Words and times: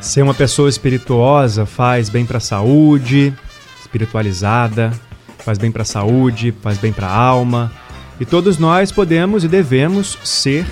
Ser 0.00 0.22
uma 0.22 0.32
pessoa 0.32 0.68
espirituosa 0.68 1.66
faz 1.66 2.08
bem 2.08 2.24
para 2.24 2.38
a 2.38 2.40
saúde, 2.40 3.34
espiritualizada, 3.80 4.92
faz 5.40 5.58
bem 5.58 5.70
para 5.70 5.82
a 5.82 5.86
saúde, 5.86 6.54
faz 6.62 6.78
bem 6.78 6.92
para 6.92 7.06
a 7.06 7.14
alma. 7.14 7.70
E 8.18 8.24
todos 8.24 8.56
nós 8.56 8.90
podemos 8.90 9.44
e 9.44 9.48
devemos 9.48 10.18
ser 10.24 10.66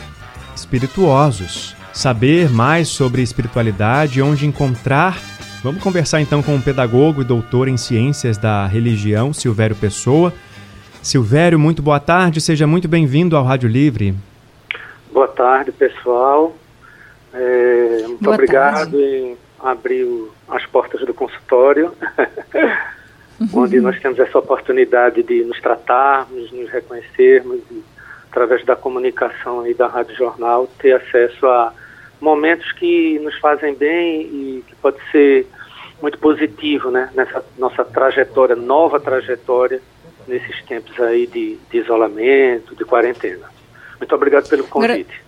espirituosos. 0.54 1.76
Saber 1.92 2.50
mais 2.50 2.88
sobre 2.88 3.22
espiritualidade, 3.22 4.22
onde 4.22 4.46
encontrar. 4.46 5.20
Vamos 5.62 5.82
conversar 5.82 6.20
então 6.20 6.42
com 6.42 6.56
o 6.56 6.62
pedagogo 6.62 7.20
e 7.20 7.24
doutor 7.24 7.68
em 7.68 7.76
ciências 7.76 8.38
da 8.38 8.66
religião, 8.66 9.32
Silvério 9.32 9.76
Pessoa 9.76 10.32
Silvério, 11.06 11.56
muito 11.56 11.82
boa 11.82 12.00
tarde, 12.00 12.40
seja 12.40 12.66
muito 12.66 12.88
bem-vindo 12.88 13.36
ao 13.36 13.44
Rádio 13.44 13.68
Livre. 13.68 14.12
Boa 15.12 15.28
tarde, 15.28 15.70
pessoal. 15.70 16.52
É, 17.32 18.02
muito 18.08 18.24
boa 18.24 18.34
obrigado 18.34 18.90
tarde. 18.90 18.96
em 18.96 19.36
abrir 19.60 20.04
as 20.48 20.66
portas 20.66 21.06
do 21.06 21.14
consultório, 21.14 21.92
onde 23.54 23.80
nós 23.80 24.00
temos 24.00 24.18
essa 24.18 24.36
oportunidade 24.36 25.22
de 25.22 25.44
nos 25.44 25.60
tratarmos, 25.60 26.50
nos 26.50 26.68
reconhecermos 26.70 27.60
e, 27.70 27.84
através 28.28 28.64
da 28.64 28.74
comunicação 28.74 29.64
e 29.64 29.74
da 29.74 29.86
Rádio 29.86 30.16
Jornal, 30.16 30.68
ter 30.76 30.94
acesso 30.94 31.46
a 31.46 31.72
momentos 32.20 32.72
que 32.72 33.20
nos 33.20 33.38
fazem 33.38 33.76
bem 33.76 34.22
e 34.22 34.64
que 34.66 34.74
pode 34.74 34.96
ser 35.12 35.46
muito 36.02 36.18
positivo 36.18 36.90
né, 36.90 37.10
nessa 37.14 37.44
nossa 37.56 37.84
trajetória, 37.84 38.56
nova 38.56 38.98
trajetória 38.98 39.80
nesses 40.26 40.62
tempos 40.64 40.98
aí 41.00 41.26
de, 41.26 41.58
de 41.70 41.78
isolamento, 41.78 42.74
de 42.74 42.84
quarentena. 42.84 43.50
Muito 43.98 44.14
obrigado 44.14 44.48
pelo 44.48 44.64
convite. 44.64 45.26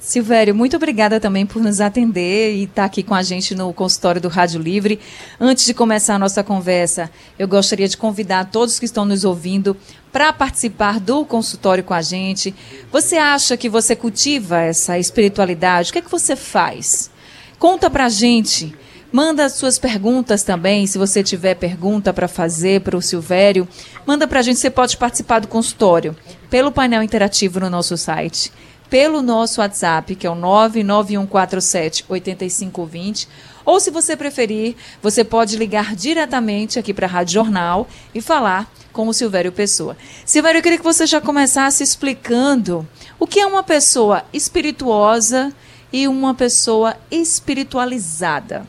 Silvério, 0.00 0.54
muito 0.54 0.76
obrigada 0.76 1.20
também 1.20 1.44
por 1.44 1.60
nos 1.60 1.78
atender 1.78 2.54
e 2.54 2.62
estar 2.62 2.74
tá 2.74 2.84
aqui 2.86 3.02
com 3.02 3.14
a 3.14 3.22
gente 3.22 3.54
no 3.54 3.70
consultório 3.74 4.18
do 4.18 4.28
Rádio 4.28 4.58
Livre. 4.58 4.98
Antes 5.38 5.66
de 5.66 5.74
começar 5.74 6.14
a 6.14 6.18
nossa 6.18 6.42
conversa, 6.42 7.10
eu 7.38 7.46
gostaria 7.46 7.86
de 7.86 7.98
convidar 7.98 8.50
todos 8.50 8.78
que 8.78 8.86
estão 8.86 9.04
nos 9.04 9.26
ouvindo 9.26 9.76
para 10.10 10.32
participar 10.32 10.98
do 10.98 11.22
consultório 11.26 11.84
com 11.84 11.92
a 11.92 12.00
gente. 12.00 12.54
Você 12.90 13.16
acha 13.16 13.58
que 13.58 13.68
você 13.68 13.94
cultiva 13.94 14.58
essa 14.62 14.98
espiritualidade? 14.98 15.90
O 15.90 15.92
que 15.92 15.98
é 15.98 16.02
que 16.02 16.10
você 16.10 16.34
faz? 16.34 17.10
Conta 17.58 17.90
para 17.90 18.06
a 18.06 18.08
gente 18.08 18.74
Manda 19.12 19.48
suas 19.48 19.76
perguntas 19.76 20.44
também, 20.44 20.86
se 20.86 20.96
você 20.96 21.20
tiver 21.20 21.56
pergunta 21.56 22.12
para 22.12 22.28
fazer 22.28 22.80
para 22.82 22.96
o 22.96 23.02
Silvério, 23.02 23.66
manda 24.06 24.28
para 24.28 24.38
a 24.38 24.42
gente. 24.42 24.60
Você 24.60 24.70
pode 24.70 24.96
participar 24.96 25.40
do 25.40 25.48
consultório 25.48 26.16
pelo 26.48 26.70
painel 26.70 27.02
interativo 27.02 27.58
no 27.58 27.68
nosso 27.68 27.96
site, 27.96 28.52
pelo 28.88 29.20
nosso 29.20 29.60
WhatsApp, 29.60 30.14
que 30.14 30.28
é 30.28 30.30
o 30.30 30.36
99147 30.36 32.04
8520, 32.08 33.28
ou 33.64 33.80
se 33.80 33.90
você 33.90 34.16
preferir, 34.16 34.76
você 35.02 35.24
pode 35.24 35.56
ligar 35.56 35.96
diretamente 35.96 36.78
aqui 36.78 36.94
para 36.94 37.08
a 37.08 37.10
Rádio 37.10 37.34
Jornal 37.34 37.88
e 38.14 38.20
falar 38.20 38.72
com 38.92 39.08
o 39.08 39.12
Silvério 39.12 39.50
Pessoa. 39.50 39.96
Silvério, 40.24 40.58
eu 40.58 40.62
queria 40.62 40.78
que 40.78 40.84
você 40.84 41.04
já 41.04 41.20
começasse 41.20 41.82
explicando 41.82 42.88
o 43.18 43.26
que 43.26 43.40
é 43.40 43.46
uma 43.46 43.64
pessoa 43.64 44.22
espirituosa 44.32 45.52
e 45.92 46.06
uma 46.06 46.32
pessoa 46.32 46.96
espiritualizada. 47.10 48.66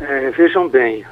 É, 0.00 0.30
vejam 0.30 0.68
bem, 0.68 1.04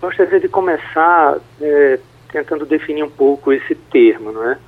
gostaria 0.00 0.40
de 0.40 0.48
começar 0.48 1.38
é, 1.60 1.98
tentando 2.32 2.64
definir 2.64 3.02
um 3.02 3.10
pouco 3.10 3.52
esse 3.52 3.74
termo, 3.74 4.32
não 4.32 4.50
é? 4.50 4.58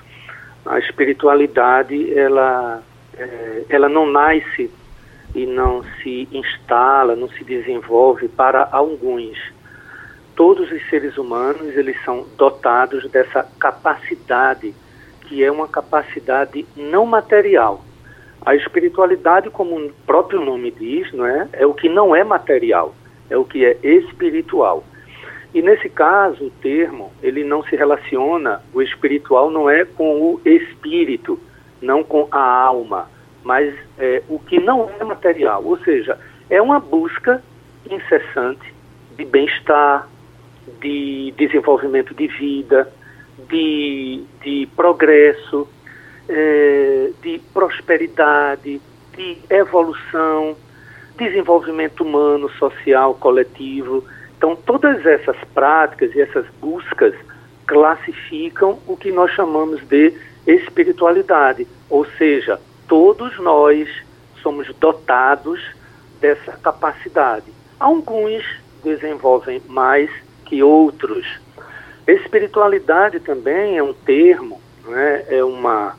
A 0.67 0.79
espiritualidade, 0.79 2.13
ela, 2.19 2.83
é, 3.17 3.65
ela 3.71 3.89
não 3.89 4.05
nasce 4.05 4.71
e 5.35 5.47
não 5.47 5.83
se 6.03 6.29
instala, 6.31 7.17
não 7.17 7.29
se 7.31 7.43
desenvolve 7.43 8.29
para 8.29 8.69
alguns. 8.71 9.39
Todos 10.37 10.71
os 10.71 10.87
seres 10.91 11.17
humanos, 11.17 11.75
eles 11.75 11.97
são 12.05 12.27
dotados 12.37 13.11
dessa 13.11 13.47
capacidade, 13.59 14.75
que 15.23 15.43
é 15.43 15.51
uma 15.51 15.67
capacidade 15.67 16.67
não 16.77 17.07
material. 17.07 17.83
A 18.45 18.55
espiritualidade, 18.55 19.49
como 19.49 19.75
o 19.75 19.93
próprio 20.07 20.45
nome 20.45 20.71
diz, 20.71 21.11
não 21.15 21.25
é? 21.25 21.49
É 21.55 21.67
o 21.67 21.73
que 21.73 21.89
não 21.89 22.15
é 22.15 22.23
material 22.23 22.95
é 23.31 23.37
o 23.37 23.45
que 23.45 23.65
é 23.65 23.77
espiritual. 23.83 24.85
E 25.55 25.63
nesse 25.63 25.89
caso, 25.89 26.47
o 26.47 26.51
termo, 26.51 27.11
ele 27.23 27.43
não 27.43 27.63
se 27.65 27.75
relaciona, 27.75 28.63
o 28.75 28.83
espiritual 28.83 29.51
não 29.51 29.69
é 29.69 29.85
com 29.85 30.21
o 30.21 30.41
espírito, 30.45 31.41
não 31.81 32.05
com 32.05 32.29
a 32.31 32.41
alma, 32.41 33.09
mas 33.43 33.75
é, 33.99 34.23
o 34.29 34.39
que 34.39 34.61
não 34.61 34.91
é 35.01 35.05
material, 35.05 35.65
ou 35.65 35.79
seja, 35.79 36.19
é 36.51 36.61
uma 36.61 36.79
busca 36.79 37.43
incessante 37.91 38.75
de 39.17 39.25
bem-estar, 39.25 40.07
de 40.81 41.33
desenvolvimento 41.37 42.15
de 42.15 42.27
vida, 42.27 42.93
de, 43.49 44.23
de 44.43 44.69
progresso, 44.77 45.67
é, 46.29 47.11
de 47.23 47.41
prosperidade, 47.55 48.81
de 49.17 49.39
evolução, 49.49 50.57
desenvolvimento 51.19 52.03
humano, 52.03 52.49
social, 52.51 53.15
coletivo. 53.15 54.05
Então, 54.37 54.57
todas 54.57 55.05
essas 55.05 55.37
práticas 55.53 56.15
e 56.15 56.21
essas 56.21 56.47
buscas 56.61 57.15
classificam 57.67 58.79
o 58.87 58.97
que 58.97 59.13
nós 59.13 59.31
chamamos 59.33 59.87
de 59.87 60.15
espiritualidade, 60.47 61.67
ou 61.91 62.07
seja, 62.17 62.59
todos 62.89 63.39
nós 63.39 63.87
somos 64.43 64.73
dotados 64.77 65.61
dessa 66.21 66.53
capacidade. 66.53 67.45
Alguns 67.79 68.43
desenvolvem 68.83 69.61
mais 69.69 70.11
que 70.47 70.63
outros. 70.63 71.27
Espiritualidade 72.07 73.21
também 73.21 73.77
é 73.77 73.83
um 73.83 73.93
termo, 73.93 74.61
né? 74.87 75.25
é 75.29 75.45
uma, 75.45 75.95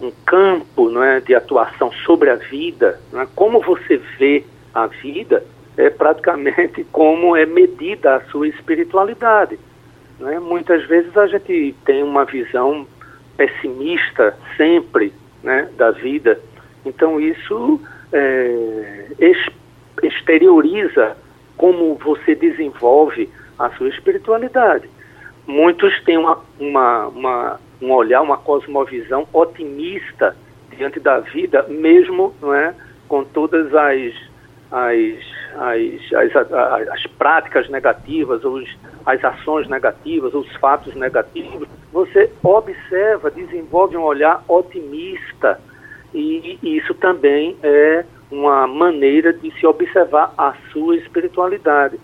um 0.00 0.10
campo 0.26 0.90
né, 0.90 1.20
de 1.20 1.34
atuação 1.34 1.92
sobre 2.04 2.30
a 2.30 2.34
vida, 2.34 3.00
né? 3.12 3.28
como 3.36 3.60
você 3.60 3.98
vê 4.18 4.44
a 4.74 4.86
vida 4.86 5.44
é 5.76 5.90
praticamente 5.90 6.84
como 6.92 7.36
é 7.36 7.46
medida 7.46 8.16
a 8.16 8.20
sua 8.26 8.48
espiritualidade. 8.48 9.58
Né? 10.18 10.38
Muitas 10.38 10.84
vezes 10.86 11.16
a 11.16 11.26
gente 11.26 11.74
tem 11.84 12.02
uma 12.02 12.24
visão 12.24 12.86
pessimista 13.36 14.36
sempre 14.56 15.12
né, 15.42 15.68
da 15.76 15.90
vida, 15.90 16.40
então 16.84 17.20
isso 17.20 17.80
é, 18.12 19.06
exterioriza 20.02 21.16
como 21.56 21.94
você 21.96 22.34
desenvolve 22.34 23.28
a 23.58 23.70
sua 23.70 23.88
espiritualidade. 23.88 24.88
Muitos 25.46 26.00
têm 26.04 26.16
uma, 26.16 26.40
uma, 26.58 27.06
uma, 27.08 27.60
um 27.82 27.92
olhar, 27.92 28.22
uma 28.22 28.36
cosmovisão 28.36 29.28
otimista 29.32 30.36
diante 30.76 30.98
da 30.98 31.20
vida, 31.20 31.64
mesmo 31.68 32.34
não 32.40 32.54
é, 32.54 32.74
com 33.08 33.24
todas 33.24 33.74
as 33.74 34.14
as, 34.74 35.18
as, 35.54 36.34
as, 36.36 36.88
as 36.88 37.06
práticas 37.16 37.68
negativas, 37.68 38.44
os, 38.44 38.68
as 39.06 39.24
ações 39.24 39.68
negativas, 39.68 40.34
os 40.34 40.52
fatos 40.56 40.94
negativos, 40.96 41.68
você 41.92 42.28
observa, 42.42 43.30
desenvolve 43.30 43.96
um 43.96 44.02
olhar 44.02 44.42
otimista 44.48 45.60
e 46.12 46.58
isso 46.62 46.92
também 46.94 47.56
é 47.62 48.04
uma 48.30 48.66
maneira 48.66 49.32
de 49.32 49.52
se 49.58 49.66
observar 49.66 50.34
a 50.36 50.54
sua 50.72 50.96
espiritualidade. 50.96 51.98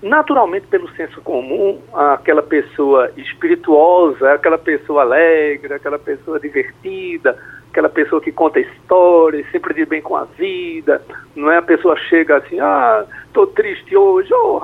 Naturalmente, 0.00 0.66
pelo 0.68 0.88
senso 0.90 1.20
comum, 1.22 1.80
aquela 1.92 2.42
pessoa 2.42 3.10
espirituosa, 3.16 4.34
aquela 4.34 4.58
pessoa 4.58 5.02
alegre, 5.02 5.74
aquela 5.74 5.98
pessoa 5.98 6.38
divertida, 6.38 7.36
aquela 7.74 7.88
pessoa 7.88 8.20
que 8.20 8.30
conta 8.30 8.60
histórias, 8.60 9.50
sempre 9.50 9.74
de 9.74 9.84
bem 9.84 10.00
com 10.00 10.14
a 10.14 10.24
vida, 10.24 11.02
não 11.34 11.50
é? 11.50 11.58
A 11.58 11.62
pessoa 11.62 11.96
chega 11.96 12.36
assim, 12.36 12.60
ah, 12.60 13.04
tô 13.32 13.48
triste 13.48 13.96
hoje, 13.96 14.32
oh, 14.32 14.60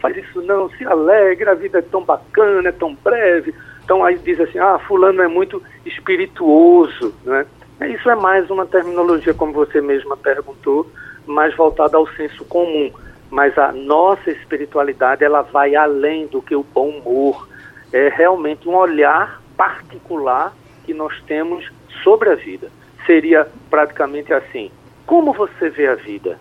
faz 0.00 0.16
isso 0.16 0.40
não, 0.40 0.70
se 0.70 0.84
alegre, 0.86 1.50
a 1.50 1.54
vida 1.54 1.80
é 1.80 1.82
tão 1.82 2.02
bacana, 2.02 2.70
é 2.70 2.72
tão 2.72 2.94
breve. 2.94 3.54
Então 3.84 4.02
aí 4.02 4.16
diz 4.16 4.40
assim, 4.40 4.58
ah, 4.58 4.78
fulano 4.78 5.20
é 5.20 5.28
muito 5.28 5.62
espirituoso, 5.84 7.14
né? 7.24 7.44
Isso 7.90 8.08
é 8.08 8.14
mais 8.14 8.48
uma 8.48 8.64
terminologia, 8.64 9.34
como 9.34 9.52
você 9.52 9.82
mesma 9.82 10.16
perguntou, 10.16 10.90
mais 11.26 11.54
voltada 11.54 11.98
ao 11.98 12.08
senso 12.14 12.42
comum. 12.46 12.90
Mas 13.30 13.58
a 13.58 13.70
nossa 13.70 14.30
espiritualidade 14.30 15.22
ela 15.22 15.42
vai 15.42 15.76
além 15.76 16.26
do 16.26 16.40
que 16.40 16.56
o 16.56 16.62
bom 16.62 16.88
humor. 16.88 17.46
É 17.92 18.08
realmente 18.08 18.66
um 18.66 18.74
olhar 18.74 19.42
particular 19.58 20.54
que 20.86 20.94
nós 20.94 21.12
temos 21.26 21.68
sobre 22.02 22.30
a 22.30 22.36
vida. 22.36 22.70
Seria 23.04 23.46
praticamente 23.68 24.32
assim: 24.32 24.70
como 25.04 25.32
você 25.32 25.68
vê 25.68 25.88
a 25.88 25.96
vida? 25.96 26.38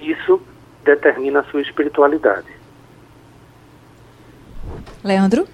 Isso 0.00 0.40
determina 0.84 1.40
a 1.40 1.44
sua 1.44 1.60
espiritualidade. 1.60 2.46
Leandro? 5.04 5.46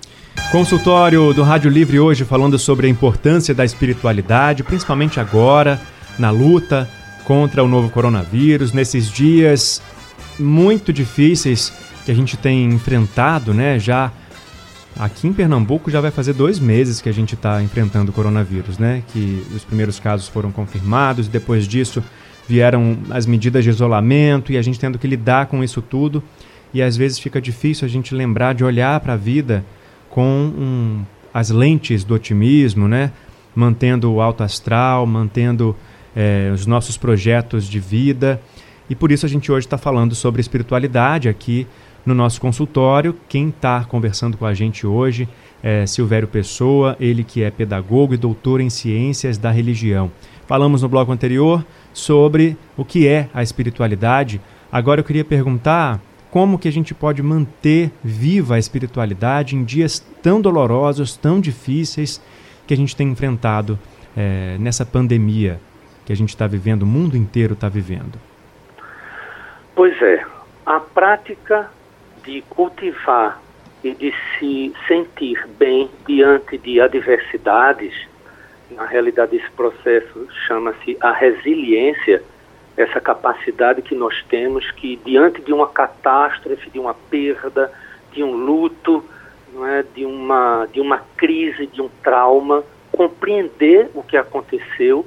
Consultório 0.53 1.33
do 1.33 1.43
Rádio 1.43 1.71
Livre 1.71 1.99
hoje 1.99 2.25
falando 2.25 2.59
sobre 2.59 2.87
a 2.87 2.91
importância 2.91 3.55
da 3.55 3.65
espiritualidade, 3.65 4.63
principalmente 4.63 5.19
agora, 5.19 5.81
na 6.19 6.31
luta 6.31 6.89
contra 7.25 7.65
o 7.65 7.69
novo 7.69 7.91
coronavírus, 7.91 8.73
nesses 8.73 9.11
dias 9.11 9.83
muito 10.39 10.93
difíceis 10.93 11.73
que 12.05 12.11
a 12.11 12.15
gente 12.15 12.37
tem 12.37 12.65
enfrentado, 12.67 13.55
né? 13.55 13.79
Já 13.79 14.13
aqui 14.99 15.27
em 15.27 15.33
Pernambuco 15.33 15.91
já 15.91 16.01
vai 16.01 16.11
fazer 16.11 16.33
dois 16.33 16.59
meses 16.59 17.01
que 17.01 17.09
a 17.09 17.13
gente 17.13 17.35
está 17.35 17.63
enfrentando 17.63 18.11
o 18.11 18.15
coronavírus, 18.15 18.79
né? 18.79 19.03
Que 19.09 19.45
os 19.55 19.65
primeiros 19.65 19.99
casos 19.99 20.29
foram 20.29 20.53
confirmados, 20.53 21.29
depois 21.29 21.67
disso 21.67 22.03
vieram 22.47 22.99
as 23.11 23.27
medidas 23.27 23.65
de 23.65 23.71
isolamento 23.71 24.53
e 24.53 24.59
a 24.59 24.63
gente 24.63 24.79
tendo 24.79 24.99
que 24.99 25.07
lidar 25.07 25.47
com 25.47 25.65
isso 25.65 25.81
tudo. 25.81 26.23
E 26.73 26.83
às 26.83 26.97
vezes 26.97 27.19
fica 27.19 27.41
difícil 27.41 27.87
a 27.87 27.89
gente 27.89 28.15
lembrar 28.15 28.55
de 28.55 28.65
olhar 28.65 28.99
para 29.01 29.15
a 29.15 29.17
vida 29.17 29.65
com 30.11 30.53
um, 30.57 31.05
as 31.33 31.51
lentes 31.51 32.05
do 32.05 32.15
otimismo, 32.15 32.89
né? 32.89 33.13
Mantendo 33.55 34.13
o 34.13 34.21
alto 34.21 34.43
astral, 34.43 35.07
mantendo 35.07 35.77
é, 36.15 36.51
os 36.53 36.67
nossos 36.67 36.97
projetos 36.97 37.69
de 37.69 37.79
vida. 37.79 38.41
E 38.91 38.95
por 38.95 39.11
isso 39.11 39.25
a 39.25 39.29
gente 39.29 39.51
hoje 39.51 39.67
está 39.67 39.79
falando 39.79 40.15
sobre 40.15 40.41
espiritualidade 40.41 41.29
aqui 41.29 41.67
no 42.05 42.15
nosso 42.15 42.41
consultório. 42.41 43.17
Quem 43.29 43.49
está 43.49 43.85
conversando 43.85 44.37
com 44.37 44.47
a 44.47 44.55
gente 44.55 44.87
hoje 44.87 45.29
é 45.63 45.87
Silvério 45.87 46.29
Pessoa, 46.29 46.97
ele 47.01 47.25
que 47.25 47.43
é 47.43 47.51
pedagogo 47.51 48.15
e 48.15 48.19
doutor 48.19 48.61
em 48.61 48.69
ciências 48.69 49.39
da 49.39 49.51
religião. 49.51 50.11
Falamos 50.47 50.83
no 50.83 50.89
bloco 50.89 51.11
anterior 51.11 51.65
sobre 51.93 52.57
o 52.77 52.85
que 52.85 53.09
é 53.09 53.29
a 53.33 53.43
espiritualidade. 53.43 54.41
Agora 54.71 55.01
eu 55.01 55.05
queria 55.05 55.25
perguntar 55.25 56.01
como 56.31 56.59
que 56.59 56.69
a 56.69 56.73
gente 56.73 56.93
pode 56.93 57.23
manter 57.23 57.93
viva 58.03 58.57
a 58.57 58.59
espiritualidade 58.59 59.57
em 59.57 59.65
dias 59.65 60.01
tão 60.23 60.41
dolorosos, 60.41 61.17
tão 61.17 61.41
difíceis 61.41 62.21
que 62.67 62.75
a 62.75 62.77
gente 62.77 62.95
tem 62.95 63.09
enfrentado 63.09 63.79
é, 64.17 64.57
nessa 64.59 64.85
pandemia 64.85 65.61
que 66.05 66.13
a 66.13 66.17
gente 66.17 66.31
está 66.31 66.47
vivendo, 66.47 66.83
o 66.83 66.87
mundo 66.87 67.17
inteiro 67.17 67.55
está 67.55 67.69
vivendo. 67.69 68.19
Pois 69.75 70.01
é, 70.03 70.25
a 70.67 70.79
prática 70.79 71.71
de 72.25 72.43
cultivar 72.43 73.41
e 73.83 73.93
de 73.95 74.15
se 74.39 74.73
sentir 74.89 75.47
bem 75.59 75.91
diante 76.07 76.57
de 76.59 76.81
adversidades 76.81 77.95
na 78.71 78.87
realidade, 78.87 79.37
esse 79.37 79.51
processo 79.53 80.27
chama-se 80.47 80.97
a 81.01 81.13
resiliência, 81.13 82.23
essa 82.77 83.01
capacidade 83.01 83.83
que 83.83 83.95
nós 83.95 84.23
temos 84.29 84.71
que, 84.73 84.97
diante 85.05 85.41
de 85.41 85.53
uma 85.53 85.69
catástrofe, 85.69 86.71
de 86.71 86.79
uma 86.79 86.95
perda, 86.95 87.71
de 88.13 88.23
um 88.23 88.33
luto, 88.33 89.05
não 89.53 89.67
é, 89.67 89.85
de, 89.95 90.05
uma, 90.05 90.67
de 90.73 90.81
uma 90.81 91.03
crise, 91.17 91.67
de 91.67 91.81
um 91.81 91.89
trauma, 92.03 92.65
compreender 92.91 93.91
o 93.95 94.03
que 94.03 94.17
aconteceu, 94.17 95.07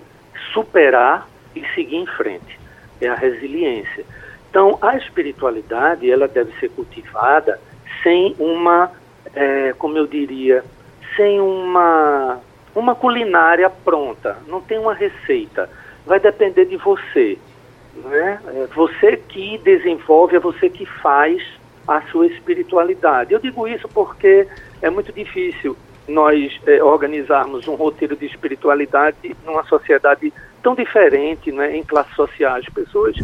superar 0.54 1.28
e 1.56 1.66
seguir 1.74 1.98
em 1.98 2.06
frente. 2.06 2.58
É 3.02 3.08
a 3.08 3.16
resiliência. 3.16 4.06
Então, 4.50 4.78
a 4.82 4.96
espiritualidade, 4.98 6.10
ela 6.10 6.28
deve 6.28 6.52
ser 6.60 6.70
cultivada 6.70 7.60
sem 8.04 8.36
uma, 8.40 8.92
é, 9.34 9.74
como 9.78 9.98
eu 9.98 10.08
diria, 10.08 10.64
sem 11.16 11.40
uma 11.40 12.40
uma 12.78 12.94
culinária 12.94 13.70
pronta, 13.70 14.38
não 14.48 14.62
tem 14.62 14.78
uma 14.78 14.94
receita. 14.94 15.68
Vai 16.06 16.20
depender 16.20 16.66
de 16.66 16.78
você. 16.78 17.38
Né? 17.96 18.40
É 18.46 18.68
você 18.68 19.18
que 19.18 19.58
desenvolve, 19.58 20.36
é 20.36 20.40
você 20.40 20.70
que 20.70 20.86
faz 20.86 21.42
a 21.88 22.02
sua 22.04 22.28
espiritualidade. 22.28 23.34
Eu 23.34 23.40
digo 23.40 23.68
isso 23.68 23.88
porque 23.88 24.48
é 24.82 24.90
muito 24.92 25.12
difícil 25.12 25.76
nós 26.08 26.60
é, 26.68 26.82
organizarmos 26.84 27.68
um 27.68 27.74
roteiro 27.74 28.16
de 28.16 28.28
espiritualidade 28.28 29.36
numa 29.44 29.64
sociedade 29.64 30.32
tão 30.62 30.76
diferente, 30.76 31.52
né, 31.52 31.76
em 31.76 31.84
classes 31.84 32.16
sociais. 32.16 32.66
Pessoas 32.70 33.18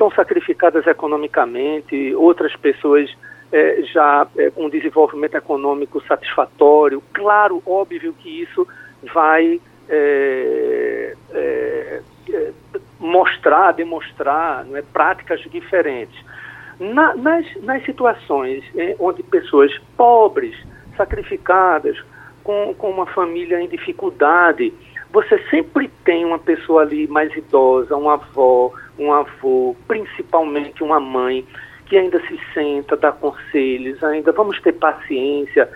tão 0.00 0.10
sacrificadas 0.10 0.86
economicamente, 0.86 2.14
outras 2.14 2.56
pessoas 2.56 3.14
é, 3.52 3.82
já 3.82 4.26
é, 4.38 4.48
com 4.48 4.70
desenvolvimento 4.70 5.34
econômico 5.34 6.02
satisfatório. 6.06 7.02
Claro, 7.12 7.62
óbvio 7.66 8.14
que 8.14 8.40
isso 8.40 8.66
vai 9.12 9.60
é, 9.90 11.14
é, 11.34 12.00
é, 12.32 12.50
mostrar, 12.98 13.72
demonstrar 13.72 14.66
é, 14.72 14.80
práticas 14.90 15.42
diferentes. 15.50 16.18
Na, 16.78 17.14
nas, 17.14 17.44
nas 17.62 17.84
situações 17.84 18.64
é, 18.74 18.96
onde 18.98 19.22
pessoas 19.22 19.70
pobres, 19.98 20.56
sacrificadas, 20.96 22.02
com, 22.42 22.72
com 22.72 22.90
uma 22.90 23.04
família 23.04 23.60
em 23.60 23.68
dificuldade, 23.68 24.72
você 25.12 25.38
sempre 25.50 25.90
tem 26.04 26.24
uma 26.24 26.38
pessoa 26.38 26.82
ali 26.82 27.06
mais 27.08 27.34
idosa, 27.36 27.96
uma 27.96 28.14
avó, 28.14 28.72
um 28.98 29.12
avô, 29.12 29.76
principalmente 29.88 30.82
uma 30.82 31.00
mãe, 31.00 31.44
que 31.86 31.96
ainda 31.96 32.20
se 32.26 32.38
senta, 32.54 32.96
dá 32.96 33.10
conselhos, 33.10 34.02
ainda 34.04 34.30
vamos 34.30 34.60
ter 34.60 34.72
paciência, 34.72 35.68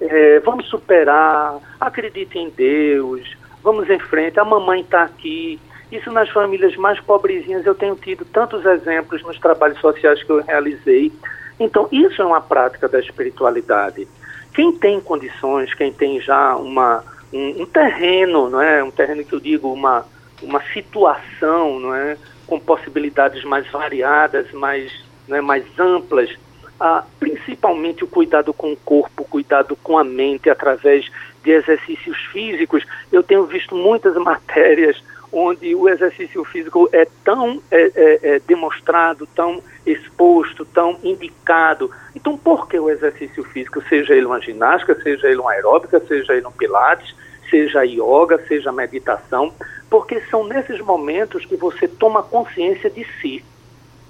é, 0.00 0.40
vamos 0.40 0.66
superar, 0.68 1.58
acredite 1.80 2.38
em 2.38 2.50
Deus, 2.50 3.36
vamos 3.62 3.88
em 3.88 3.98
frente, 3.98 4.38
a 4.38 4.44
mamãe 4.44 4.80
está 4.80 5.04
aqui. 5.04 5.58
Isso 5.90 6.10
nas 6.10 6.28
famílias 6.30 6.76
mais 6.76 7.00
pobrezinhas 7.00 7.64
eu 7.64 7.74
tenho 7.74 7.94
tido 7.94 8.24
tantos 8.24 8.64
exemplos 8.64 9.22
nos 9.22 9.38
trabalhos 9.38 9.78
sociais 9.78 10.22
que 10.22 10.30
eu 10.30 10.42
realizei. 10.42 11.12
Então, 11.60 11.88
isso 11.92 12.20
é 12.20 12.24
uma 12.24 12.40
prática 12.40 12.88
da 12.88 12.98
espiritualidade. 12.98 14.08
Quem 14.54 14.72
tem 14.72 15.00
condições, 15.00 15.72
quem 15.74 15.92
tem 15.92 16.20
já 16.20 16.56
uma, 16.56 17.04
um, 17.32 17.62
um 17.62 17.66
terreno, 17.66 18.50
não 18.50 18.60
é? 18.60 18.82
um 18.82 18.90
terreno 18.90 19.24
que 19.24 19.32
eu 19.32 19.40
digo, 19.40 19.72
uma, 19.72 20.06
uma 20.42 20.62
situação 20.72 21.80
não 21.80 21.94
é? 21.94 22.16
com 22.46 22.58
possibilidades 22.58 23.44
mais 23.44 23.66
variadas, 23.70 24.50
mais, 24.52 24.92
não 25.26 25.36
é? 25.36 25.40
mais 25.40 25.64
amplas, 25.78 26.30
ah, 26.78 27.04
principalmente 27.18 28.04
o 28.04 28.08
cuidado 28.08 28.52
com 28.52 28.72
o 28.72 28.76
corpo, 28.76 29.22
o 29.22 29.26
cuidado 29.26 29.76
com 29.76 29.96
a 29.96 30.04
mente 30.04 30.50
através 30.50 31.10
de 31.42 31.50
exercícios 31.50 32.18
físicos. 32.32 32.84
Eu 33.10 33.22
tenho 33.22 33.44
visto 33.46 33.74
muitas 33.74 34.14
matérias 34.22 35.02
onde 35.32 35.74
o 35.74 35.88
exercício 35.88 36.44
físico 36.44 36.88
é 36.92 37.06
tão 37.24 37.62
é, 37.70 37.90
é, 37.94 38.18
é 38.34 38.38
demonstrado, 38.40 39.26
tão 39.34 39.62
exposto, 39.86 40.64
tão 40.64 40.98
indicado. 41.02 41.90
Então, 42.14 42.36
por 42.36 42.68
que 42.68 42.78
o 42.78 42.90
exercício 42.90 43.42
físico, 43.44 43.82
seja 43.88 44.14
ele 44.14 44.26
uma 44.26 44.40
ginástica, 44.40 44.94
seja 45.02 45.28
ele 45.28 45.40
uma 45.40 45.52
aeróbica, 45.52 46.00
seja 46.00 46.34
ele 46.34 46.46
um 46.46 46.52
pilates, 46.52 47.14
seja 47.50 47.84
yoga, 47.84 48.38
seja 48.46 48.70
meditação? 48.72 49.52
Porque 49.90 50.20
são 50.30 50.44
nesses 50.46 50.80
momentos 50.80 51.44
que 51.44 51.56
você 51.56 51.86
toma 51.86 52.22
consciência 52.22 52.88
de 52.88 53.06
si. 53.20 53.44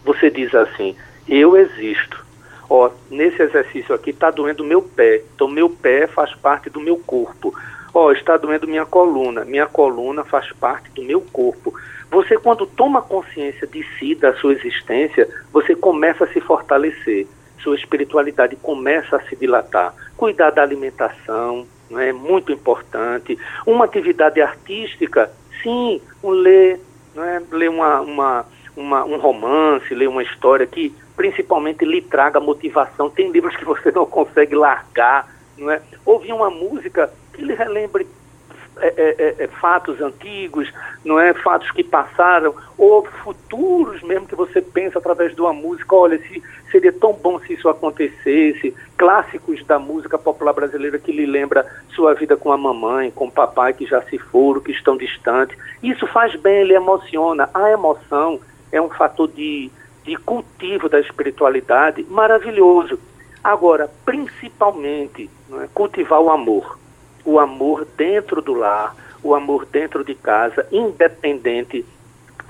Você 0.04 0.30
diz 0.30 0.54
assim: 0.54 0.96
eu 1.28 1.56
existo 1.56 2.22
ó, 2.72 2.90
nesse 3.10 3.42
exercício 3.42 3.94
aqui 3.94 4.10
está 4.10 4.30
doendo 4.30 4.64
meu 4.64 4.80
pé, 4.80 5.22
então 5.34 5.46
meu 5.46 5.68
pé 5.68 6.06
faz 6.06 6.34
parte 6.34 6.70
do 6.70 6.80
meu 6.80 6.96
corpo. 6.96 7.54
Ó, 7.94 8.10
está 8.10 8.36
doendo 8.36 8.66
minha 8.66 8.86
coluna, 8.86 9.44
minha 9.44 9.66
coluna 9.66 10.24
faz 10.24 10.50
parte 10.52 10.90
do 10.92 11.02
meu 11.02 11.20
corpo. 11.20 11.74
Você, 12.10 12.38
quando 12.38 12.66
toma 12.66 13.02
consciência 13.02 13.66
de 13.66 13.84
si, 13.98 14.14
da 14.14 14.34
sua 14.34 14.52
existência, 14.52 15.28
você 15.52 15.74
começa 15.74 16.24
a 16.24 16.28
se 16.28 16.40
fortalecer, 16.40 17.26
sua 17.58 17.76
espiritualidade 17.76 18.56
começa 18.56 19.16
a 19.16 19.22
se 19.22 19.36
dilatar. 19.36 19.94
Cuidar 20.16 20.50
da 20.50 20.62
alimentação 20.62 21.66
não 21.90 22.00
é 22.00 22.12
muito 22.12 22.50
importante. 22.50 23.38
Uma 23.66 23.84
atividade 23.84 24.40
artística, 24.40 25.30
sim, 25.62 26.00
um 26.22 26.30
ler, 26.30 26.80
não 27.14 27.24
é? 27.24 27.42
ler 27.50 27.68
uma, 27.68 28.00
uma, 28.00 28.46
uma, 28.76 29.04
um 29.04 29.18
romance, 29.18 29.94
ler 29.94 30.08
uma 30.08 30.22
história 30.22 30.66
que 30.66 30.94
principalmente 31.14 31.84
lhe 31.84 32.00
traga 32.00 32.40
motivação. 32.40 33.10
Tem 33.10 33.30
livros 33.30 33.54
que 33.56 33.64
você 33.64 33.90
não 33.92 34.06
consegue 34.06 34.54
largar, 34.54 35.28
não 35.58 35.70
é? 35.70 35.80
Ouvir 36.04 36.32
uma 36.32 36.50
música 36.50 37.12
que 37.32 37.42
lhe 37.42 37.54
relembre 37.54 38.06
é, 38.78 38.86
é, 38.86 39.16
é, 39.18 39.44
é, 39.44 39.46
fatos 39.46 40.00
antigos, 40.00 40.72
não 41.04 41.20
é 41.20 41.34
fatos 41.34 41.70
que 41.70 41.84
passaram, 41.84 42.54
ou 42.78 43.04
futuros 43.22 44.02
mesmo 44.02 44.26
que 44.26 44.34
você 44.34 44.62
pensa 44.62 44.98
através 44.98 45.34
de 45.34 45.40
uma 45.40 45.52
música, 45.52 45.94
olha, 45.94 46.18
se, 46.18 46.42
seria 46.70 46.92
tão 46.92 47.12
bom 47.12 47.38
se 47.38 47.52
isso 47.52 47.68
acontecesse, 47.68 48.74
clássicos 48.96 49.64
da 49.66 49.78
música 49.78 50.16
popular 50.16 50.54
brasileira 50.54 50.98
que 50.98 51.12
lhe 51.12 51.26
lembra 51.26 51.66
sua 51.94 52.14
vida 52.14 52.36
com 52.36 52.50
a 52.50 52.56
mamãe, 52.56 53.10
com 53.10 53.26
o 53.26 53.30
papai 53.30 53.74
que 53.74 53.86
já 53.86 54.00
se 54.02 54.16
foram, 54.18 54.60
que 54.60 54.72
estão 54.72 54.96
distantes. 54.96 55.56
Isso 55.82 56.06
faz 56.06 56.34
bem, 56.36 56.62
ele 56.62 56.74
emociona. 56.74 57.50
A 57.52 57.70
emoção 57.70 58.40
é 58.72 58.80
um 58.80 58.88
fator 58.88 59.28
de, 59.28 59.70
de 60.02 60.16
cultivo 60.16 60.88
da 60.88 60.98
espiritualidade 60.98 62.04
maravilhoso. 62.08 62.98
Agora, 63.44 63.90
principalmente, 64.04 65.28
é, 65.52 65.68
cultivar 65.74 66.20
o 66.20 66.30
amor. 66.30 66.81
O 67.24 67.38
amor 67.38 67.86
dentro 67.96 68.40
do 68.42 68.54
lar, 68.54 68.94
o 69.22 69.34
amor 69.34 69.66
dentro 69.66 70.04
de 70.04 70.14
casa, 70.14 70.66
independente 70.72 71.84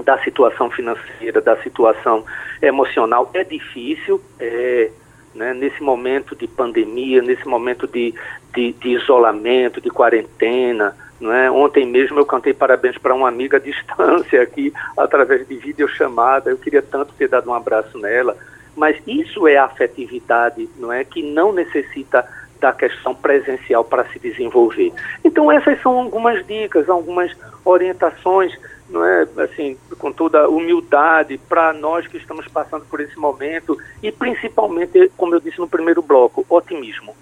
da 0.04 0.18
situação 0.18 0.70
financeira, 0.70 1.40
da 1.40 1.56
situação 1.58 2.24
emocional. 2.60 3.30
É 3.34 3.44
difícil, 3.44 4.20
é, 4.38 4.90
né, 5.34 5.54
nesse 5.54 5.82
momento 5.82 6.34
de 6.34 6.46
pandemia, 6.46 7.22
nesse 7.22 7.46
momento 7.46 7.86
de, 7.86 8.14
de, 8.54 8.72
de 8.72 8.88
isolamento, 8.90 9.80
de 9.80 9.90
quarentena. 9.90 10.96
Não 11.20 11.32
é? 11.32 11.50
Ontem 11.50 11.86
mesmo 11.86 12.18
eu 12.18 12.26
cantei 12.26 12.52
parabéns 12.52 12.98
para 12.98 13.14
uma 13.14 13.28
amiga 13.28 13.58
à 13.58 13.60
distância 13.60 14.42
aqui, 14.42 14.72
através 14.96 15.46
de 15.46 15.54
videochamada. 15.56 16.50
Eu 16.50 16.58
queria 16.58 16.82
tanto 16.82 17.14
ter 17.14 17.28
dado 17.28 17.48
um 17.48 17.54
abraço 17.54 17.96
nela. 17.98 18.36
Mas 18.74 18.96
isso 19.06 19.46
é 19.46 19.58
afetividade, 19.58 20.68
não 20.78 20.90
é? 20.90 21.04
Que 21.04 21.22
não 21.22 21.52
necessita 21.52 22.26
da 22.62 22.72
questão 22.72 23.12
presencial 23.12 23.84
para 23.84 24.04
se 24.06 24.20
desenvolver. 24.20 24.92
Então 25.24 25.50
essas 25.50 25.82
são 25.82 25.98
algumas 25.98 26.46
dicas, 26.46 26.88
algumas 26.88 27.36
orientações, 27.64 28.56
não 28.88 29.04
é? 29.04 29.26
Assim, 29.38 29.76
com 29.98 30.12
toda 30.12 30.48
humildade 30.48 31.38
para 31.48 31.72
nós 31.72 32.06
que 32.06 32.16
estamos 32.16 32.46
passando 32.46 32.84
por 32.84 33.00
esse 33.00 33.18
momento 33.18 33.76
e 34.00 34.12
principalmente, 34.12 35.10
como 35.16 35.34
eu 35.34 35.40
disse 35.40 35.58
no 35.58 35.68
primeiro 35.68 36.00
bloco, 36.00 36.46
otimismo. 36.48 37.16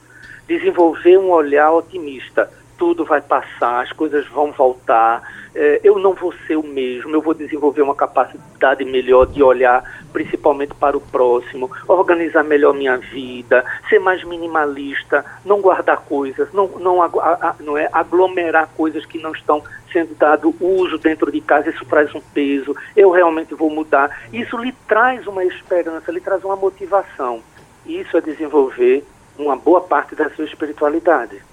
Desenvolver 0.47 1.17
um 1.17 1.31
olhar 1.31 1.73
otimista 1.73 2.51
tudo 2.81 3.05
vai 3.05 3.21
passar, 3.21 3.83
as 3.83 3.93
coisas 3.93 4.27
vão 4.29 4.53
voltar, 4.53 5.23
é, 5.55 5.83
eu 5.85 5.99
não 5.99 6.15
vou 6.15 6.33
ser 6.47 6.57
o 6.57 6.63
mesmo, 6.63 7.15
eu 7.15 7.21
vou 7.21 7.35
desenvolver 7.35 7.83
uma 7.83 7.95
capacidade 7.95 8.83
melhor 8.87 9.27
de 9.27 9.43
olhar 9.43 9.85
principalmente 10.15 10.75
para 10.75 10.97
o 10.97 11.01
próximo, 11.01 11.71
organizar 11.87 12.43
melhor 12.43 12.73
minha 12.73 12.97
vida, 12.97 13.63
ser 13.91 14.01
mais 14.01 14.25
minimalista, 14.25 15.23
não 15.45 15.61
guardar 15.61 15.99
coisas, 15.99 16.51
não, 16.55 16.69
não, 16.79 17.03
a, 17.03 17.07
a, 17.07 17.55
não 17.61 17.77
é 17.77 17.87
aglomerar 17.93 18.67
coisas 18.75 19.05
que 19.05 19.19
não 19.19 19.33
estão 19.33 19.63
sendo 19.93 20.15
dado 20.15 20.55
uso 20.59 20.97
dentro 20.97 21.31
de 21.31 21.43
casa, 21.43 21.69
isso 21.69 21.85
traz 21.85 22.15
um 22.15 22.21
peso, 22.33 22.75
eu 22.97 23.11
realmente 23.11 23.55
vou 23.55 23.69
mudar. 23.69 24.11
Isso 24.33 24.57
lhe 24.57 24.73
traz 24.89 25.27
uma 25.27 25.45
esperança, 25.45 26.11
lhe 26.11 26.21
traz 26.21 26.43
uma 26.45 26.57
motivação. 26.57 27.43
Isso 27.85 28.17
é 28.17 28.23
desenvolver 28.23 29.05
uma 29.39 29.55
boa 29.55 29.83
parte 29.83 30.15
da 30.15 30.31
sua 30.31 30.47
espiritualidade. 30.47 31.50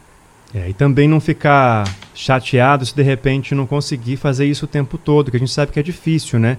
É, 0.54 0.70
e 0.70 0.74
também 0.74 1.08
não 1.08 1.20
ficar 1.20 1.84
chateado 2.16 2.86
se 2.86 2.96
de 2.96 3.04
repente 3.04 3.54
não 3.54 3.68
conseguir 3.68 4.18
fazer 4.18 4.46
isso 4.46 4.66
o 4.66 4.68
tempo 4.68 4.98
todo, 4.98 5.30
que 5.30 5.38
a 5.38 5.40
gente 5.40 5.52
sabe 5.52 5.72
que 5.72 5.80
é 5.80 5.84
difícil, 5.84 6.40
né? 6.40 6.58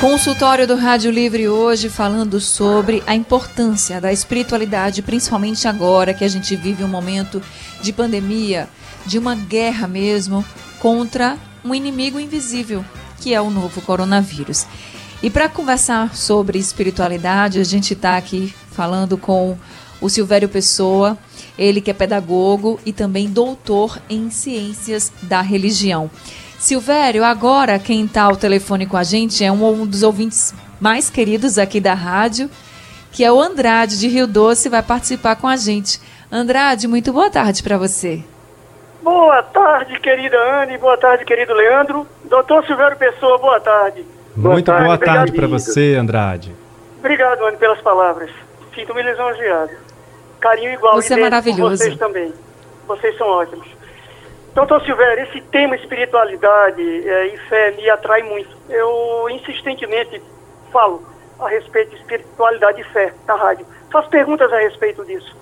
Consultório 0.00 0.66
do 0.66 0.76
Rádio 0.76 1.10
Livre 1.10 1.48
hoje 1.48 1.88
falando 1.88 2.38
sobre 2.38 3.02
a 3.06 3.14
importância 3.14 4.00
da 4.00 4.12
espiritualidade, 4.12 5.02
principalmente 5.02 5.66
agora 5.66 6.12
que 6.12 6.24
a 6.24 6.28
gente 6.28 6.54
vive 6.56 6.84
um 6.84 6.88
momento 6.88 7.40
de 7.80 7.92
pandemia, 7.92 8.68
de 9.06 9.18
uma 9.18 9.34
guerra 9.34 9.88
mesmo 9.88 10.44
contra 10.78 11.38
um 11.64 11.74
inimigo 11.74 12.20
invisível, 12.20 12.84
que 13.20 13.32
é 13.32 13.40
o 13.40 13.50
novo 13.50 13.80
coronavírus. 13.80 14.66
E 15.22 15.30
para 15.30 15.48
conversar 15.48 16.14
sobre 16.14 16.58
espiritualidade, 16.58 17.58
a 17.58 17.64
gente 17.64 17.94
está 17.94 18.18
aqui 18.18 18.52
falando 18.72 19.16
com 19.16 19.56
o 20.00 20.10
Silvério 20.10 20.48
Pessoa, 20.48 21.16
ele 21.58 21.80
que 21.80 21.90
é 21.90 21.94
pedagogo 21.94 22.80
e 22.84 22.92
também 22.92 23.28
doutor 23.28 23.98
em 24.08 24.30
ciências 24.30 25.12
da 25.22 25.40
religião. 25.40 26.10
Silvério, 26.58 27.24
agora 27.24 27.78
quem 27.78 28.04
está 28.04 28.22
ao 28.22 28.36
telefone 28.36 28.86
com 28.86 28.96
a 28.96 29.02
gente 29.02 29.44
é 29.44 29.52
um 29.52 29.86
dos 29.86 30.02
ouvintes 30.02 30.54
mais 30.80 31.10
queridos 31.10 31.58
aqui 31.58 31.80
da 31.80 31.94
rádio, 31.94 32.50
que 33.12 33.24
é 33.24 33.30
o 33.30 33.40
Andrade 33.40 33.98
de 33.98 34.08
Rio 34.08 34.26
Doce, 34.26 34.68
vai 34.68 34.82
participar 34.82 35.36
com 35.36 35.46
a 35.46 35.56
gente. 35.56 36.00
Andrade, 36.32 36.88
muito 36.88 37.12
boa 37.12 37.30
tarde 37.30 37.62
para 37.62 37.76
você. 37.76 38.24
Boa 39.02 39.42
tarde, 39.42 40.00
querida 40.00 40.36
Anne, 40.62 40.78
boa 40.78 40.96
tarde, 40.96 41.24
querido 41.24 41.52
Leandro. 41.52 42.06
Doutor 42.24 42.64
Silvério 42.66 42.96
Pessoa, 42.96 43.38
boa 43.38 43.60
tarde. 43.60 44.04
Muito 44.34 44.72
boa 44.72 44.98
tarde, 44.98 45.04
tarde 45.04 45.32
para 45.32 45.46
você, 45.46 45.94
Andrade. 45.94 46.54
Obrigado, 46.98 47.44
Anne, 47.44 47.58
pelas 47.58 47.80
palavras. 47.82 48.30
Sinto-me 48.74 49.02
lisonjeado 49.02 49.83
carinho 50.44 50.74
igual. 50.74 50.94
Você 50.96 51.14
é 51.14 51.16
maravilhoso. 51.16 51.78
Vocês 51.78 51.98
também. 51.98 52.34
Vocês 52.86 53.16
são 53.16 53.26
ótimos. 53.26 53.66
Doutor 54.54 54.84
Silvério, 54.84 55.24
esse 55.24 55.40
tema 55.40 55.74
espiritualidade 55.74 56.82
é, 57.08 57.26
e 57.28 57.36
fé 57.48 57.70
me 57.72 57.88
atrai 57.88 58.22
muito. 58.22 58.54
Eu 58.68 59.26
insistentemente 59.30 60.22
falo 60.70 61.02
a 61.40 61.48
respeito 61.48 61.90
de 61.90 61.96
espiritualidade 61.96 62.80
e 62.82 62.84
fé 62.84 63.12
na 63.26 63.34
rádio. 63.34 63.66
Faço 63.90 64.08
perguntas 64.10 64.52
a 64.52 64.58
respeito 64.58 65.04
disso. 65.04 65.34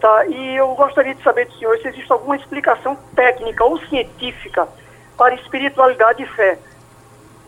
Tá? 0.00 0.26
E 0.26 0.56
eu 0.56 0.68
gostaria 0.74 1.14
de 1.14 1.22
saber 1.22 1.46
do 1.46 1.54
senhor 1.54 1.76
se 1.78 1.88
existe 1.88 2.12
alguma 2.12 2.36
explicação 2.36 2.94
técnica 3.16 3.64
ou 3.64 3.78
científica 3.86 4.68
para 5.16 5.34
espiritualidade 5.34 6.22
e 6.22 6.26
fé. 6.26 6.58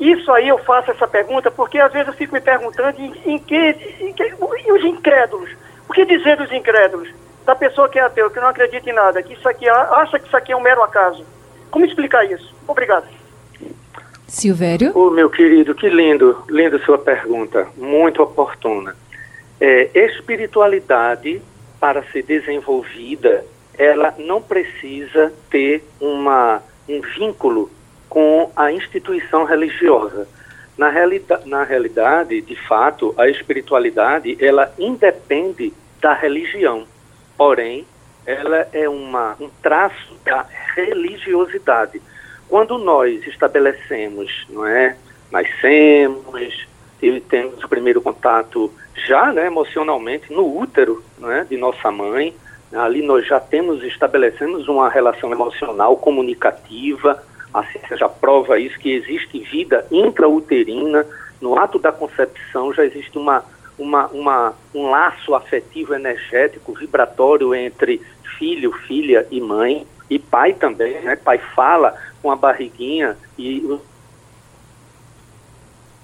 Isso 0.00 0.32
aí 0.32 0.48
eu 0.48 0.58
faço 0.58 0.90
essa 0.90 1.06
pergunta 1.06 1.50
porque 1.50 1.78
às 1.78 1.92
vezes 1.92 2.08
eu 2.08 2.14
fico 2.14 2.34
me 2.34 2.40
perguntando 2.40 2.98
em, 3.00 3.12
em 3.26 3.38
que, 3.38 3.56
em 4.00 4.12
que 4.14 4.24
e 4.24 4.72
os 4.72 4.84
incrédulos 4.84 5.50
que 5.98 6.16
dizer 6.16 6.36
dos 6.36 6.52
incrédulos? 6.52 7.08
Da 7.44 7.56
pessoa 7.56 7.88
que 7.88 7.98
é 7.98 8.02
ateu, 8.02 8.30
que 8.30 8.38
não 8.38 8.48
acredita 8.48 8.88
em 8.88 8.92
nada, 8.92 9.22
que 9.22 9.32
isso 9.32 9.48
aqui 9.48 9.68
acha 9.68 10.18
que 10.18 10.26
isso 10.26 10.36
aqui 10.36 10.52
é 10.52 10.56
um 10.56 10.60
mero 10.60 10.82
acaso. 10.82 11.24
Como 11.70 11.84
explicar 11.84 12.24
isso? 12.30 12.54
Obrigado. 12.68 13.06
Silvério? 14.28 14.92
Ô, 14.94 15.06
oh, 15.06 15.10
meu 15.10 15.28
querido, 15.28 15.74
que 15.74 15.88
lindo, 15.88 16.44
linda 16.48 16.78
sua 16.80 16.98
pergunta, 16.98 17.66
muito 17.76 18.22
oportuna. 18.22 18.94
É, 19.60 19.90
espiritualidade, 19.94 21.42
para 21.80 22.02
ser 22.12 22.22
desenvolvida, 22.22 23.44
ela 23.76 24.14
não 24.18 24.40
precisa 24.40 25.32
ter 25.50 25.82
uma, 26.00 26.62
um 26.88 27.00
vínculo 27.00 27.70
com 28.08 28.52
a 28.54 28.70
instituição 28.70 29.44
religiosa. 29.44 30.28
Na, 30.76 30.90
realida 30.90 31.42
na 31.44 31.64
realidade, 31.64 32.40
de 32.40 32.54
fato, 32.54 33.12
a 33.18 33.28
espiritualidade, 33.28 34.36
ela 34.40 34.72
independe 34.78 35.72
da 36.00 36.12
religião. 36.12 36.86
Porém, 37.36 37.86
ela 38.26 38.68
é 38.72 38.88
uma, 38.88 39.36
um 39.40 39.48
traço 39.62 40.14
da 40.24 40.44
religiosidade. 40.74 42.00
Quando 42.48 42.78
nós 42.78 43.26
estabelecemos, 43.26 44.46
não 44.50 44.66
é, 44.66 44.96
nascemos 45.30 46.66
e 47.00 47.20
temos 47.20 47.62
o 47.62 47.68
primeiro 47.68 48.00
contato 48.00 48.72
já, 49.06 49.32
né, 49.32 49.46
emocionalmente 49.46 50.32
no 50.32 50.58
útero, 50.58 51.02
não 51.18 51.30
é, 51.30 51.44
de 51.44 51.56
nossa 51.56 51.90
mãe, 51.90 52.34
ali 52.72 53.02
nós 53.02 53.26
já 53.26 53.40
temos 53.40 53.82
estabelecemos 53.82 54.68
uma 54.68 54.88
relação 54.88 55.32
emocional 55.32 55.96
comunicativa, 55.96 57.22
a 57.52 57.64
ciência 57.64 57.96
já 57.96 58.08
prova 58.08 58.58
isso, 58.58 58.78
que 58.78 58.92
existe 58.92 59.40
vida 59.40 59.86
intrauterina, 59.90 61.06
no 61.40 61.58
ato 61.58 61.78
da 61.78 61.92
concepção 61.92 62.74
já 62.74 62.84
existe 62.84 63.16
uma, 63.16 63.44
uma, 63.78 64.06
uma, 64.08 64.54
um 64.74 64.90
laço 64.90 65.34
afetivo, 65.34 65.94
energético, 65.94 66.74
vibratório 66.74 67.54
entre 67.54 68.02
filho, 68.38 68.72
filha 68.72 69.26
e 69.30 69.40
mãe, 69.40 69.86
e 70.10 70.18
pai 70.18 70.54
também, 70.54 71.00
né? 71.00 71.16
Pai 71.16 71.38
fala 71.38 71.94
com 72.22 72.30
a 72.30 72.36
barriguinha 72.36 73.16
e 73.38 73.78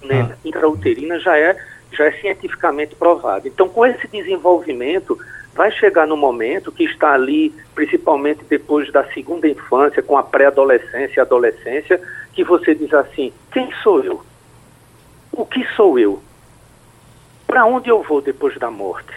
né? 0.03 0.29
Ah. 0.31 0.37
intrauterina 0.45 1.19
já 1.19 1.39
é, 1.39 1.57
já 1.93 2.05
é 2.05 2.13
cientificamente 2.13 2.95
provado. 2.95 3.49
Então, 3.49 3.69
com 3.69 3.87
esse 3.87 4.07
desenvolvimento, 4.09 5.19
vai 5.55 5.71
chegar 5.71 6.07
no 6.07 6.17
momento 6.17 6.73
que 6.73 6.85
está 6.85 7.13
ali, 7.13 7.55
principalmente 7.75 8.45
depois 8.45 8.93
da 8.93 9.05
segunda 9.13 9.49
infância, 9.49 10.03
com 10.03 10.19
a 10.19 10.23
pré-adolescência 10.23 11.15
e 11.17 11.21
adolescência, 11.21 12.01
que 12.33 12.45
você 12.45 12.75
diz 12.75 12.93
assim: 12.93 13.33
quem 13.53 13.73
sou 13.83 14.03
eu? 14.03 14.23
O 15.33 15.47
que 15.47 15.65
sou 15.75 15.99
eu? 15.99 16.23
Para 17.55 17.67
onde 17.67 17.89
eu 17.89 18.03
vou 18.03 18.21
depois 18.21 18.59
da 18.59 18.69
morte? 18.69 19.15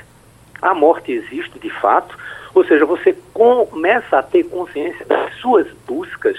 A 0.61 0.71
morte 0.71 1.11
existe 1.11 1.57
de 1.57 1.71
fato, 1.71 2.15
ou 2.53 2.63
seja, 2.63 2.85
você 2.85 3.17
começa 3.33 4.19
a 4.19 4.21
ter 4.21 4.43
consciência 4.43 5.03
das 5.07 5.33
suas 5.37 5.65
buscas. 5.87 6.37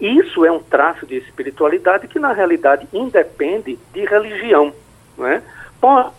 Isso 0.00 0.46
é 0.46 0.50
um 0.50 0.62
traço 0.62 1.04
de 1.04 1.18
espiritualidade 1.18 2.08
que, 2.08 2.18
na 2.18 2.32
realidade, 2.32 2.88
independe 2.90 3.78
de 3.92 4.06
religião. 4.06 4.72
É? 5.18 5.42
Pode 5.78 6.12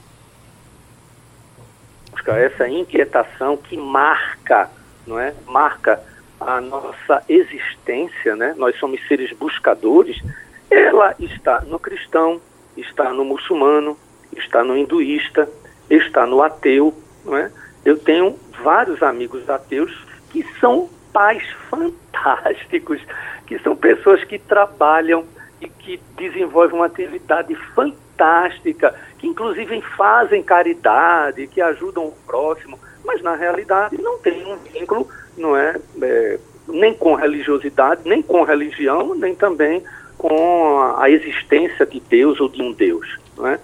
busca, 2.28 2.34
essa 2.34 2.70
inquietação 2.70 3.58
que 3.58 3.76
marca, 3.76 4.70
não 5.08 5.20
é? 5.20 5.34
Marca 5.48 6.00
a 6.40 6.62
nossa 6.62 7.24
existência, 7.28 8.36
né? 8.36 8.54
Nós 8.56 8.78
somos 8.78 9.00
seres 9.08 9.32
buscadores. 9.32 10.22
Ela 10.70 11.16
está 11.18 11.62
no 11.62 11.80
cristão, 11.80 12.40
está 12.76 13.12
no 13.12 13.26
muçulmano, 13.26 13.98
está 14.40 14.64
no 14.64 14.78
hinduísta, 14.78 15.50
está 15.90 16.26
no 16.26 16.42
ateu, 16.42 16.94
não 17.26 17.38
é? 17.38 17.52
Eu 17.86 17.98
tenho 17.98 18.38
vários 18.64 19.02
amigos 19.02 19.50
ateus 19.50 20.06
que 20.30 20.46
são 20.60 20.90
pais 21.14 21.44
fantásticos, 21.70 23.02
que 23.46 23.58
são 23.60 23.76
pessoas 23.76 24.24
que 24.24 24.38
trabalham 24.38 25.26
e 25.62 25.68
que 25.68 26.00
desenvolvem 26.18 26.76
uma 26.76 26.86
atividade 26.86 27.56
fantástica, 27.74 28.94
que 29.18 29.28
inclusive 29.28 29.82
fazem 29.96 30.44
caridade, 30.44 31.48
que 31.48 31.62
ajudam 31.62 32.08
o 32.08 32.12
próximo, 32.26 32.78
mas 33.06 33.22
na 33.22 33.36
realidade 33.36 34.00
não 34.02 34.20
tem 34.20 34.46
um 34.46 34.58
vínculo, 34.58 35.08
não 35.38 35.56
é, 35.56 35.76
é 36.02 36.40
nem 36.68 36.94
com 36.94 37.16
religiosidade, 37.16 38.02
nem 38.06 38.22
com 38.22 38.44
religião, 38.44 39.16
nem 39.16 39.34
também 39.34 39.84
com 40.18 40.96
a 40.98 41.10
existência 41.10 41.86
de 41.86 42.00
Deus 42.00 42.40
ou 42.40 42.50
de 42.50 42.62
um 42.62 42.74
Deus. 42.74 43.18
Não 43.38 43.48
é? 43.48 43.60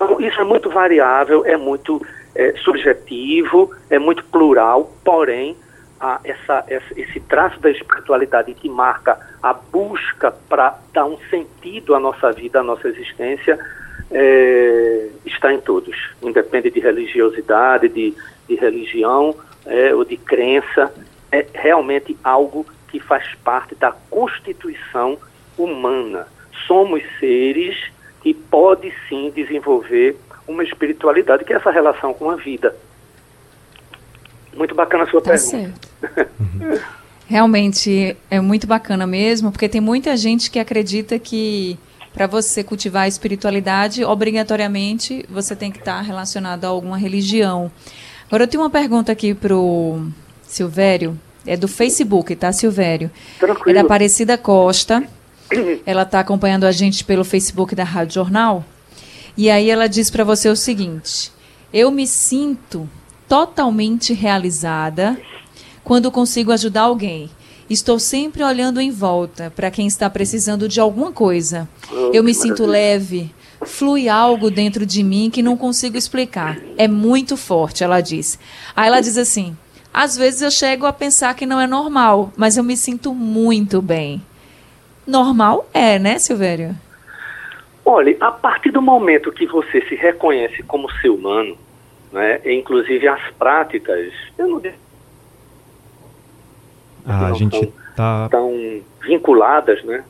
Então, 0.00 0.18
isso 0.18 0.40
é 0.40 0.44
muito 0.44 0.70
variável, 0.70 1.44
é 1.44 1.58
muito 1.58 2.00
é, 2.34 2.52
subjetivo, 2.64 3.70
é 3.90 3.98
muito 3.98 4.24
plural, 4.24 4.90
porém, 5.04 5.54
a, 6.00 6.18
essa, 6.24 6.64
essa, 6.68 6.98
esse 6.98 7.20
traço 7.20 7.60
da 7.60 7.70
espiritualidade 7.70 8.54
que 8.54 8.66
marca 8.66 9.20
a 9.42 9.52
busca 9.52 10.30
para 10.48 10.78
dar 10.94 11.04
um 11.04 11.18
sentido 11.28 11.94
à 11.94 12.00
nossa 12.00 12.32
vida, 12.32 12.60
à 12.60 12.62
nossa 12.62 12.88
existência, 12.88 13.58
é, 14.10 15.08
está 15.26 15.52
em 15.52 15.60
todos, 15.60 15.94
independe 16.22 16.70
de 16.70 16.80
religiosidade, 16.80 17.86
de, 17.90 18.14
de 18.48 18.54
religião 18.54 19.36
é, 19.66 19.94
ou 19.94 20.02
de 20.02 20.16
crença, 20.16 20.90
é 21.30 21.46
realmente 21.52 22.16
algo 22.24 22.64
que 22.88 22.98
faz 22.98 23.34
parte 23.44 23.74
da 23.74 23.92
constituição 24.08 25.18
humana. 25.58 26.26
Somos 26.66 27.02
seres 27.20 27.76
que 28.22 28.34
pode 28.34 28.92
sim 29.08 29.32
desenvolver 29.34 30.16
uma 30.46 30.62
espiritualidade, 30.62 31.44
que 31.44 31.52
é 31.52 31.56
essa 31.56 31.70
relação 31.70 32.12
com 32.12 32.30
a 32.30 32.36
vida. 32.36 32.74
Muito 34.54 34.74
bacana 34.74 35.04
a 35.04 35.06
sua 35.06 35.20
tá 35.20 35.30
pergunta. 35.30 35.74
Realmente 37.26 38.16
é 38.28 38.40
muito 38.40 38.66
bacana 38.66 39.06
mesmo, 39.06 39.52
porque 39.52 39.68
tem 39.68 39.80
muita 39.80 40.16
gente 40.16 40.50
que 40.50 40.58
acredita 40.58 41.18
que 41.18 41.78
para 42.12 42.26
você 42.26 42.64
cultivar 42.64 43.04
a 43.04 43.08
espiritualidade, 43.08 44.04
obrigatoriamente 44.04 45.24
você 45.30 45.54
tem 45.54 45.70
que 45.70 45.78
estar 45.78 46.00
relacionado 46.00 46.64
a 46.64 46.68
alguma 46.68 46.98
religião. 46.98 47.70
Agora 48.26 48.44
eu 48.44 48.48
tenho 48.48 48.62
uma 48.62 48.70
pergunta 48.70 49.12
aqui 49.12 49.32
pro 49.32 50.04
Silvério, 50.42 51.16
é 51.46 51.56
do 51.56 51.68
Facebook, 51.68 52.34
tá, 52.34 52.52
Silvério? 52.52 53.10
Tranquilo. 53.38 53.78
É 53.78 53.80
Aparecida 53.80 54.36
Costa. 54.36 55.04
Ela 55.84 56.02
está 56.02 56.20
acompanhando 56.20 56.64
a 56.64 56.72
gente 56.72 57.04
pelo 57.04 57.24
Facebook 57.24 57.74
da 57.74 57.84
Rádio 57.84 58.14
Jornal. 58.14 58.64
E 59.36 59.50
aí 59.50 59.70
ela 59.70 59.88
diz 59.88 60.10
para 60.10 60.24
você 60.24 60.48
o 60.48 60.56
seguinte: 60.56 61.32
Eu 61.72 61.90
me 61.90 62.06
sinto 62.06 62.88
totalmente 63.28 64.12
realizada 64.12 65.18
quando 65.84 66.10
consigo 66.10 66.52
ajudar 66.52 66.82
alguém. 66.82 67.30
Estou 67.68 68.00
sempre 68.00 68.42
olhando 68.42 68.80
em 68.80 68.90
volta 68.90 69.52
para 69.54 69.70
quem 69.70 69.86
está 69.86 70.10
precisando 70.10 70.68
de 70.68 70.80
alguma 70.80 71.12
coisa. 71.12 71.68
Oh, 71.90 72.10
Eu 72.12 72.24
me 72.24 72.34
sinto 72.34 72.66
leve, 72.66 73.32
flui 73.64 74.08
algo 74.08 74.50
dentro 74.50 74.84
de 74.84 75.04
mim 75.04 75.30
que 75.30 75.42
não 75.42 75.56
consigo 75.56 75.96
explicar. 75.96 76.58
É 76.76 76.88
muito 76.88 77.36
forte, 77.36 77.84
ela 77.84 78.00
diz. 78.00 78.38
Aí 78.74 78.88
ela 78.88 79.00
diz 79.00 79.16
assim: 79.16 79.56
às 79.92 80.16
vezes 80.16 80.42
eu 80.42 80.50
chego 80.50 80.86
a 80.86 80.92
pensar 80.92 81.34
que 81.34 81.46
não 81.46 81.60
é 81.60 81.66
normal, 81.66 82.32
mas 82.36 82.56
eu 82.56 82.64
me 82.64 82.76
sinto 82.76 83.14
muito 83.14 83.80
bem. 83.82 84.22
Normal 85.06 85.68
é, 85.72 85.98
né, 85.98 86.18
Silvério? 86.18 86.74
Olha, 87.84 88.16
a 88.20 88.30
partir 88.30 88.70
do 88.70 88.82
momento 88.82 89.32
que 89.32 89.46
você 89.46 89.80
se 89.86 89.94
reconhece 89.94 90.62
como 90.62 90.90
ser 91.00 91.08
humano, 91.08 91.56
né, 92.12 92.40
inclusive 92.44 93.08
as 93.08 93.30
práticas, 93.32 94.12
eu 94.38 94.48
não 94.48 94.60
ah, 97.06 97.28
a 97.28 97.32
gente 97.32 97.56
estão 97.56 97.72
tá... 97.96 98.28
tão 98.30 98.82
vinculadas 99.02 99.82
né, 99.84 100.04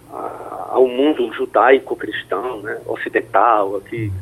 ao 0.69 0.87
mundo 0.87 1.33
judaico-cristão, 1.33 2.61
né, 2.61 2.79
ocidental, 2.87 3.77
aqui, 3.77 4.13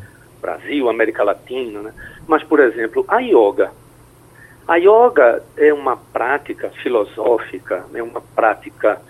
Brasil, 0.40 0.88
América 0.88 1.24
Latina. 1.24 1.82
Né? 1.82 1.92
Mas, 2.26 2.42
por 2.44 2.60
exemplo, 2.60 3.04
a 3.08 3.18
yoga. 3.18 3.72
A 4.66 4.76
yoga 4.76 5.42
é 5.56 5.72
uma 5.72 5.96
prática 5.96 6.70
filosófica, 6.82 7.86
é 7.94 8.02
uma 8.02 8.20
prática 8.20 9.00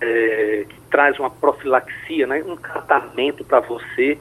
é, 0.00 0.66
que 0.68 0.80
traz 0.90 1.18
uma 1.18 1.30
profilaxia, 1.30 2.26
né, 2.26 2.42
um 2.46 2.56
tratamento 2.56 3.44
para 3.44 3.60
você. 3.60 4.18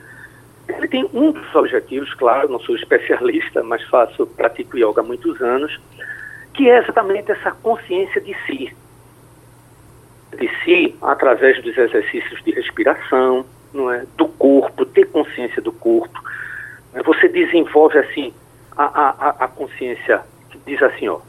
Ele 0.67 0.87
tem 0.87 1.09
um 1.13 1.31
dos 1.31 1.53
objetivos, 1.53 2.13
claro, 2.13 2.49
não 2.49 2.59
sou 2.59 2.75
especialista, 2.77 3.63
mas 3.63 3.83
faço, 3.83 4.25
pratico 4.27 4.77
yoga 4.77 5.01
há 5.01 5.03
muitos 5.03 5.41
anos, 5.41 5.79
que 6.53 6.69
é 6.69 6.79
exatamente 6.79 7.31
essa 7.31 7.51
consciência 7.51 8.21
de 8.21 8.35
si. 8.45 8.75
De 10.37 10.49
si 10.63 10.95
através 11.01 11.61
dos 11.61 11.77
exercícios 11.77 12.43
de 12.43 12.51
respiração, 12.51 13.45
não 13.73 13.91
é? 13.91 14.05
do 14.17 14.27
corpo, 14.27 14.85
ter 14.85 15.05
consciência 15.05 15.61
do 15.61 15.71
corpo. 15.71 16.23
Você 17.05 17.27
desenvolve 17.27 17.97
assim 17.97 18.33
a, 18.75 18.85
a, 18.85 19.29
a 19.45 19.47
consciência 19.47 20.21
que 20.49 20.57
diz 20.65 20.81
assim, 20.81 21.07
ó, 21.07 21.19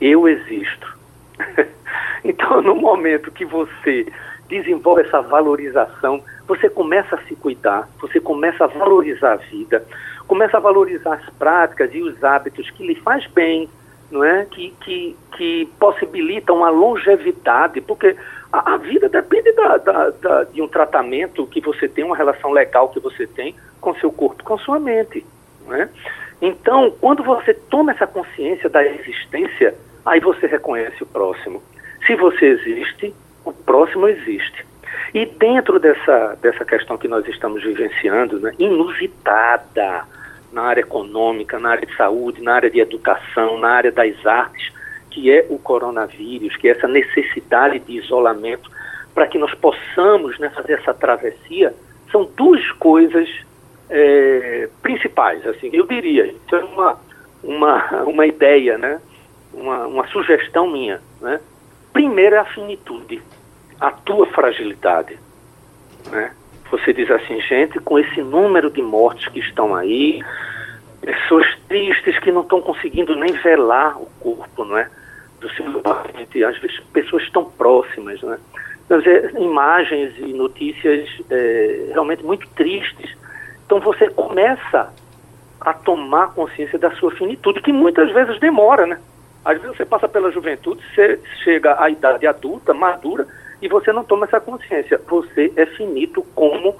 eu 0.00 0.28
existo. 0.28 0.98
então, 2.24 2.62
no 2.62 2.74
momento 2.74 3.30
que 3.30 3.44
você 3.44 4.06
desenvolve 4.48 5.02
essa 5.02 5.20
valorização, 5.20 6.22
você 6.46 6.68
começa 6.68 7.16
a 7.16 7.22
se 7.22 7.34
cuidar, 7.34 7.88
você 8.00 8.20
começa 8.20 8.64
a 8.64 8.66
valorizar 8.66 9.32
a 9.32 9.36
vida, 9.36 9.84
começa 10.26 10.56
a 10.56 10.60
valorizar 10.60 11.14
as 11.14 11.30
práticas 11.30 11.94
e 11.94 12.02
os 12.02 12.22
hábitos 12.22 12.68
que 12.70 12.86
lhe 12.86 12.94
faz 12.96 13.26
bem, 13.28 13.68
não 14.10 14.22
é? 14.22 14.44
que, 14.44 14.74
que, 14.80 15.16
que 15.36 15.66
possibilitam 15.80 16.56
uma 16.56 16.68
longevidade, 16.68 17.80
porque 17.80 18.14
a, 18.52 18.74
a 18.74 18.76
vida 18.76 19.08
depende 19.08 19.52
da, 19.52 19.78
da, 19.78 20.10
da, 20.10 20.44
de 20.44 20.60
um 20.60 20.68
tratamento 20.68 21.46
que 21.46 21.60
você 21.60 21.88
tem, 21.88 22.04
uma 22.04 22.16
relação 22.16 22.52
legal 22.52 22.90
que 22.90 23.00
você 23.00 23.26
tem 23.26 23.54
com 23.80 23.94
seu 23.94 24.12
corpo, 24.12 24.44
com 24.44 24.58
sua 24.58 24.78
mente. 24.78 25.24
Não 25.66 25.74
é? 25.74 25.88
Então, 26.42 26.92
quando 27.00 27.22
você 27.22 27.54
toma 27.54 27.92
essa 27.92 28.06
consciência 28.06 28.68
da 28.68 28.84
existência, 28.84 29.74
aí 30.04 30.20
você 30.20 30.46
reconhece 30.46 31.02
o 31.02 31.06
próximo. 31.06 31.62
Se 32.12 32.16
você 32.16 32.44
existe, 32.44 33.14
o 33.42 33.54
próximo 33.54 34.06
existe. 34.06 34.66
E 35.14 35.24
dentro 35.24 35.80
dessa, 35.80 36.36
dessa 36.42 36.62
questão 36.62 36.98
que 36.98 37.08
nós 37.08 37.26
estamos 37.26 37.62
vivenciando, 37.62 38.38
né, 38.38 38.52
inusitada, 38.58 40.04
na 40.52 40.64
área 40.64 40.82
econômica, 40.82 41.58
na 41.58 41.70
área 41.70 41.86
de 41.86 41.96
saúde, 41.96 42.42
na 42.42 42.54
área 42.54 42.68
de 42.68 42.80
educação, 42.80 43.58
na 43.58 43.70
área 43.70 43.90
das 43.90 44.26
artes, 44.26 44.70
que 45.10 45.32
é 45.32 45.46
o 45.48 45.58
coronavírus, 45.58 46.54
que 46.56 46.68
é 46.68 46.72
essa 46.72 46.86
necessidade 46.86 47.78
de 47.78 47.96
isolamento, 47.96 48.70
para 49.14 49.26
que 49.26 49.38
nós 49.38 49.54
possamos 49.54 50.38
né, 50.38 50.50
fazer 50.50 50.74
essa 50.74 50.92
travessia, 50.92 51.74
são 52.10 52.28
duas 52.36 52.70
coisas 52.72 53.26
é, 53.88 54.68
principais, 54.82 55.46
assim, 55.46 55.70
eu 55.72 55.86
diria, 55.86 56.26
isso 56.26 56.56
é 56.56 56.62
uma, 56.62 57.00
uma, 57.42 58.02
uma 58.02 58.26
ideia, 58.26 58.76
né, 58.76 59.00
uma, 59.54 59.86
uma 59.86 60.06
sugestão 60.08 60.70
minha, 60.70 61.00
né. 61.18 61.40
Primeiro 61.92 62.36
é 62.36 62.38
a 62.38 62.44
finitude, 62.44 63.22
a 63.80 63.90
tua 63.90 64.26
fragilidade, 64.26 65.18
né, 66.10 66.32
você 66.72 66.92
diz 66.92 67.10
assim, 67.10 67.38
gente, 67.42 67.78
com 67.80 67.98
esse 67.98 68.22
número 68.22 68.70
de 68.70 68.80
mortes 68.80 69.28
que 69.28 69.40
estão 69.40 69.74
aí, 69.74 70.24
pessoas 71.02 71.46
tristes 71.68 72.18
que 72.20 72.32
não 72.32 72.40
estão 72.40 72.62
conseguindo 72.62 73.14
nem 73.14 73.32
velar 73.32 74.00
o 74.00 74.06
corpo, 74.18 74.64
não 74.64 74.78
é? 74.78 74.88
Do 75.38 75.50
seu 75.50 75.66
paciente, 75.82 76.42
às 76.42 76.56
vezes 76.58 76.80
pessoas 76.92 77.28
tão 77.30 77.44
próximas, 77.44 78.22
não 78.22 78.32
é? 78.32 78.38
Quer 78.88 78.98
dizer, 78.98 79.34
imagens 79.38 80.14
e 80.18 80.32
notícias 80.32 81.10
é, 81.28 81.90
realmente 81.90 82.24
muito 82.24 82.48
tristes. 82.50 83.14
Então 83.66 83.78
você 83.78 84.08
começa 84.08 84.94
a 85.60 85.72
tomar 85.74 86.32
consciência 86.34 86.78
da 86.78 86.90
sua 86.92 87.10
finitude, 87.10 87.60
que 87.60 87.72
muitas 87.72 88.10
vezes 88.12 88.40
demora, 88.40 88.86
né? 88.86 88.98
Às 89.44 89.60
vezes 89.60 89.76
você 89.76 89.84
passa 89.84 90.08
pela 90.08 90.30
juventude, 90.30 90.82
você 90.94 91.20
chega 91.42 91.82
à 91.82 91.90
idade 91.90 92.26
adulta, 92.26 92.72
madura, 92.72 93.26
e 93.60 93.68
você 93.68 93.92
não 93.92 94.04
toma 94.04 94.26
essa 94.26 94.40
consciência. 94.40 95.00
Você 95.08 95.52
é 95.56 95.66
finito 95.66 96.22
como 96.34 96.76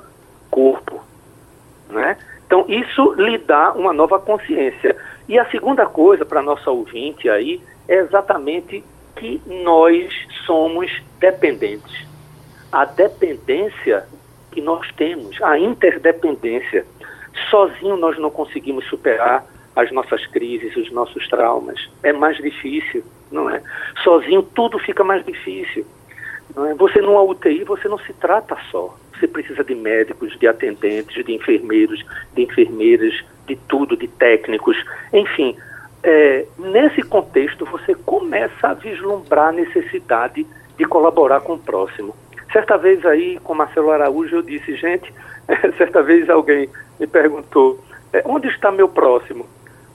corpo. 0.51 1.03
Né? 1.89 2.17
Então, 2.47 2.65
isso 2.69 3.15
lhe 3.15 3.39
dá 3.39 3.73
uma 3.73 3.93
nova 3.93 4.19
consciência. 4.19 4.97
E 5.29 5.39
a 5.39 5.49
segunda 5.51 5.87
coisa 5.87 6.25
para 6.25 6.43
nossa 6.43 6.71
ouvinte 6.71 7.29
aí 7.29 7.61
é 7.89 7.97
exatamente 7.97 8.85
que 9.17 9.41
nós 9.47 10.13
somos 10.45 10.91
dependentes. 11.19 12.07
A 12.71 12.85
dependência 12.85 14.07
que 14.51 14.61
nós 14.61 14.91
temos, 14.97 15.41
a 15.43 15.59
interdependência. 15.59 16.85
Sozinho 17.51 17.97
nós 17.97 18.19
não 18.19 18.31
conseguimos 18.31 18.85
superar 18.87 19.45
as 19.75 19.91
nossas 19.91 20.27
crises, 20.27 20.77
os 20.77 20.91
nossos 20.93 21.27
traumas. 21.29 21.89
É 22.03 22.13
mais 22.13 22.37
difícil. 22.37 23.03
não 23.31 23.49
é? 23.49 23.63
Sozinho 24.03 24.43
tudo 24.43 24.79
fica 24.79 25.03
mais 25.03 25.25
difícil. 25.25 25.87
Não 26.55 26.67
é? 26.67 26.75
Você 26.75 27.01
numa 27.01 27.23
UTI, 27.23 27.65
você 27.65 27.89
não 27.89 27.99
se 27.99 28.13
trata 28.13 28.57
só. 28.71 28.97
Você 29.19 29.27
precisa 29.27 29.63
de 29.63 29.75
médicos, 29.75 30.39
de 30.39 30.47
atendentes, 30.47 31.25
de 31.25 31.33
enfermeiros, 31.33 32.05
de 32.35 32.43
enfermeiras, 32.43 33.25
de 33.47 33.57
tudo, 33.57 33.97
de 33.97 34.09
técnicos, 34.09 34.77
enfim. 35.13 35.57
É, 36.03 36.45
nesse 36.59 37.03
contexto, 37.03 37.65
você 37.65 37.95
começa 37.95 38.69
a 38.69 38.75
vislumbrar 38.75 39.49
a 39.49 39.53
necessidade 39.53 40.45
de 40.77 40.85
colaborar 40.85 41.41
com 41.41 41.55
o 41.55 41.59
próximo. 41.59 42.15
Certa 42.53 42.77
vez 42.77 43.05
aí, 43.07 43.39
com 43.45 43.55
Marcelo 43.55 43.91
Araújo, 43.91 44.37
eu 44.37 44.43
disse, 44.43 44.75
gente, 44.75 45.13
certa 45.79 46.03
vez 46.03 46.29
alguém 46.29 46.69
me 46.99 47.07
perguntou, 47.07 47.83
é, 48.13 48.23
onde 48.27 48.49
está 48.49 48.71
meu 48.71 48.89
próximo? 48.89 49.47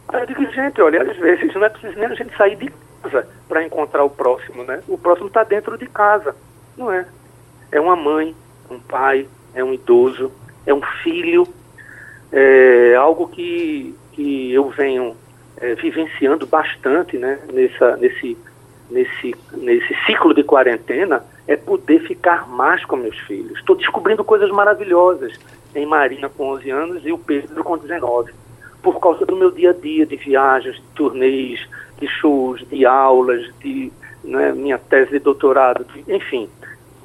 Aí 0.09 0.21
eu 0.21 0.25
digo, 0.25 0.45
gente, 0.51 0.81
olha, 0.81 1.01
às 1.01 1.17
vezes 1.17 1.53
não 1.53 1.65
é 1.65 1.69
preciso 1.69 1.99
nem 1.99 2.07
a 2.07 2.13
gente 2.13 2.35
sair 2.37 2.55
de 2.55 2.71
casa 3.03 3.27
para 3.47 3.63
encontrar 3.63 4.03
o 4.03 4.09
próximo, 4.09 4.63
né? 4.63 4.81
O 4.87 4.97
próximo 4.97 5.27
está 5.27 5.43
dentro 5.43 5.77
de 5.77 5.87
casa, 5.87 6.35
não 6.77 6.91
é? 6.91 7.05
É 7.71 7.79
uma 7.79 7.95
mãe, 7.95 8.35
um 8.69 8.79
pai, 8.79 9.27
é 9.53 9.63
um 9.63 9.73
idoso, 9.73 10.31
é 10.65 10.73
um 10.73 10.81
filho, 11.03 11.47
é 12.31 12.95
algo 12.95 13.27
que, 13.27 13.95
que 14.13 14.53
eu 14.53 14.69
venho 14.69 15.15
é, 15.57 15.75
vivenciando 15.75 16.47
bastante, 16.47 17.17
né? 17.17 17.39
Nessa, 17.51 17.97
nesse, 17.97 18.37
nesse, 18.89 19.35
nesse 19.53 19.93
ciclo 20.05 20.33
de 20.33 20.43
quarentena, 20.43 21.23
é 21.47 21.57
poder 21.57 21.99
ficar 22.07 22.47
mais 22.47 22.83
com 22.85 22.95
meus 22.95 23.17
filhos. 23.19 23.59
Estou 23.59 23.75
descobrindo 23.75 24.23
coisas 24.23 24.49
maravilhosas 24.51 25.33
em 25.75 25.85
Marina 25.85 26.29
com 26.29 26.49
11 26.53 26.69
anos 26.69 27.05
e 27.05 27.11
o 27.11 27.17
Pedro 27.17 27.63
com 27.63 27.77
19, 27.77 28.31
por 28.93 29.01
causa 29.01 29.25
do 29.25 29.35
meu 29.35 29.51
dia 29.51 29.71
a 29.71 29.73
dia 29.73 30.05
de 30.05 30.15
viagens, 30.15 30.77
de 30.77 30.81
turnês, 30.95 31.59
de 31.99 32.07
shows, 32.07 32.65
de 32.69 32.85
aulas, 32.85 33.45
de 33.59 33.91
né, 34.23 34.53
minha 34.53 34.77
tese 34.77 35.11
de 35.11 35.19
doutorado, 35.19 35.85
de, 35.85 36.05
enfim. 36.13 36.49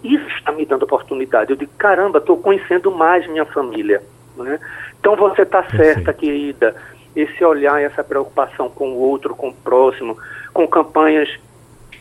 Isso 0.04 0.26
está 0.28 0.52
me 0.52 0.64
dando 0.64 0.84
oportunidade. 0.84 1.50
Eu 1.50 1.56
digo, 1.56 1.72
caramba, 1.76 2.18
estou 2.18 2.36
conhecendo 2.36 2.92
mais 2.92 3.26
minha 3.26 3.44
família. 3.44 4.00
Né? 4.36 4.60
Então 5.00 5.16
você 5.16 5.42
está 5.42 5.64
certa, 5.70 6.12
querida. 6.12 6.76
Esse 7.16 7.44
olhar, 7.44 7.82
essa 7.82 8.04
preocupação 8.04 8.68
com 8.68 8.92
o 8.92 8.98
outro, 8.98 9.34
com 9.34 9.48
o 9.48 9.54
próximo, 9.54 10.16
com 10.52 10.68
campanhas 10.68 11.28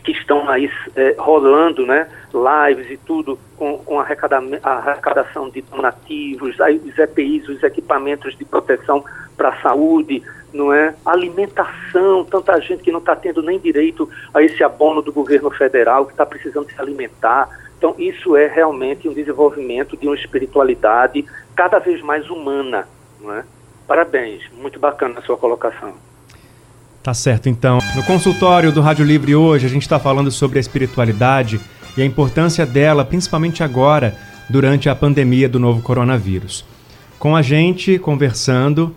que 0.04 0.12
estão 0.12 0.50
aí 0.50 0.70
é, 0.96 1.16
rolando, 1.18 1.86
né, 1.86 2.08
lives 2.34 2.90
e 2.90 2.98
tudo, 2.98 3.38
com, 3.58 3.78
com 3.80 4.00
a, 4.00 4.04
arrecadação 4.64 5.50
de 5.50 5.62
donativos, 5.62 6.60
aí 6.60 6.78
os 6.78 6.98
EPIs, 6.98 7.48
os 7.48 7.62
equipamentos 7.64 8.36
de 8.38 8.46
proteção 8.46 9.04
para 9.38 9.50
a 9.50 9.62
saúde, 9.62 10.24
não 10.54 10.74
é? 10.74 10.94
Alimentação, 11.06 12.26
tanta 12.26 12.60
gente 12.60 12.84
que 12.84 12.92
não 12.92 13.00
está 13.00 13.16
tendo 13.16 13.42
nem 13.42 13.60
direito 13.60 14.10
a 14.34 14.42
esse 14.42 14.64
abono 14.64 15.02
do 15.02 15.12
governo 15.12 15.50
federal, 15.52 16.06
que 16.06 16.12
está 16.12 16.26
precisando 16.26 16.70
se 16.70 16.82
alimentar. 16.82 17.50
Então, 17.78 17.96
isso 17.98 18.36
é 18.36 18.48
realmente 18.48 19.08
um 19.08 19.14
desenvolvimento 19.14 19.96
de 19.98 20.08
uma 20.08 20.16
espiritualidade 20.16 21.26
cada 21.56 21.80
vez 21.80 22.02
mais 22.02 22.30
humana, 22.30 22.88
não 23.20 23.34
é? 23.34 23.44
Parabéns, 23.88 24.44
muito 24.54 24.80
bacana 24.80 25.20
a 25.20 25.22
sua 25.22 25.38
colocação. 25.38 25.94
Tá 27.04 27.16
certo, 27.16 27.50
então. 27.50 27.80
No 27.96 28.04
consultório 28.04 28.72
do 28.72 28.80
Rádio 28.80 29.04
Livre 29.04 29.36
hoje, 29.36 29.66
a 29.66 29.70
gente 29.70 29.82
está 29.82 29.98
falando 29.98 30.30
sobre 30.30 30.60
a 30.60 30.62
espiritualidade 30.62 31.60
e 31.98 32.02
a 32.02 32.06
importância 32.06 32.64
dela, 32.64 33.04
principalmente 33.04 33.64
agora, 33.64 34.16
durante 34.48 34.88
a 34.88 34.94
pandemia 34.94 35.50
do 35.50 35.60
novo 35.60 35.82
coronavírus. 35.82 36.64
Com 37.18 37.36
a 37.36 37.42
gente, 37.42 37.98
conversando, 37.98 38.96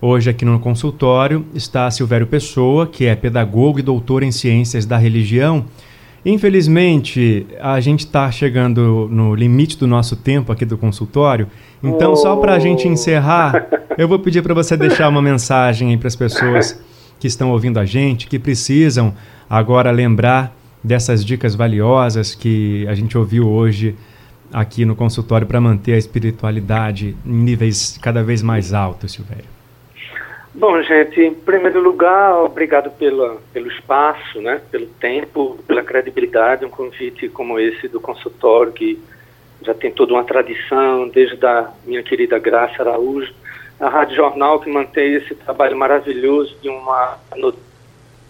hoje 0.00 0.30
aqui 0.30 0.44
no 0.44 0.60
consultório, 0.60 1.44
está 1.52 1.90
Silvério 1.90 2.26
Pessoa, 2.26 2.86
que 2.86 3.06
é 3.06 3.16
pedagogo 3.16 3.80
e 3.80 3.82
doutor 3.82 4.22
em 4.22 4.30
ciências 4.30 4.86
da 4.86 4.96
religião. 4.96 5.64
Infelizmente, 6.24 7.48
a 7.60 7.80
gente 7.80 8.00
está 8.00 8.30
chegando 8.30 9.08
no 9.10 9.34
limite 9.34 9.76
do 9.76 9.88
nosso 9.88 10.14
tempo 10.14 10.52
aqui 10.52 10.64
do 10.64 10.78
consultório, 10.78 11.48
então, 11.82 12.12
oh. 12.12 12.16
só 12.16 12.36
para 12.36 12.54
a 12.54 12.58
gente 12.60 12.86
encerrar, 12.86 13.66
eu 13.98 14.06
vou 14.06 14.20
pedir 14.20 14.40
para 14.40 14.54
você 14.54 14.76
deixar 14.76 15.08
uma 15.08 15.22
mensagem 15.22 15.90
aí 15.90 15.96
para 15.96 16.08
as 16.08 16.16
pessoas 16.16 16.78
que 17.20 17.26
estão 17.26 17.52
ouvindo 17.52 17.78
a 17.78 17.84
gente, 17.84 18.26
que 18.26 18.38
precisam 18.38 19.14
agora 19.48 19.90
lembrar 19.90 20.56
dessas 20.82 21.24
dicas 21.24 21.54
valiosas 21.54 22.34
que 22.34 22.86
a 22.88 22.94
gente 22.94 23.16
ouviu 23.16 23.48
hoje 23.48 23.94
aqui 24.52 24.84
no 24.84 24.96
consultório 24.96 25.46
para 25.46 25.60
manter 25.60 25.92
a 25.92 25.98
espiritualidade 25.98 27.14
em 27.24 27.32
níveis 27.32 27.98
cada 28.02 28.22
vez 28.22 28.42
mais 28.42 28.72
altos, 28.72 29.12
Silvério? 29.12 29.44
Bom, 30.52 30.82
gente, 30.82 31.20
em 31.20 31.32
primeiro 31.32 31.80
lugar, 31.80 32.34
obrigado 32.42 32.90
pela, 32.90 33.36
pelo 33.52 33.68
espaço, 33.68 34.40
né, 34.40 34.60
pelo 34.70 34.86
tempo, 34.86 35.58
pela 35.66 35.82
credibilidade, 35.82 36.64
um 36.64 36.70
convite 36.70 37.28
como 37.28 37.58
esse 37.60 37.86
do 37.86 38.00
consultório, 38.00 38.72
que 38.72 38.98
já 39.62 39.74
tem 39.74 39.92
toda 39.92 40.12
uma 40.14 40.24
tradição, 40.24 41.08
desde 41.08 41.44
a 41.46 41.70
minha 41.86 42.02
querida 42.02 42.38
Graça 42.38 42.82
Araújo, 42.82 43.32
a 43.80 43.88
Rádio 43.88 44.14
Jornal, 44.14 44.60
que 44.60 44.70
mantém 44.70 45.14
esse 45.14 45.34
trabalho 45.34 45.76
maravilhoso 45.76 46.54
de 46.60 46.68
uma, 46.68 47.16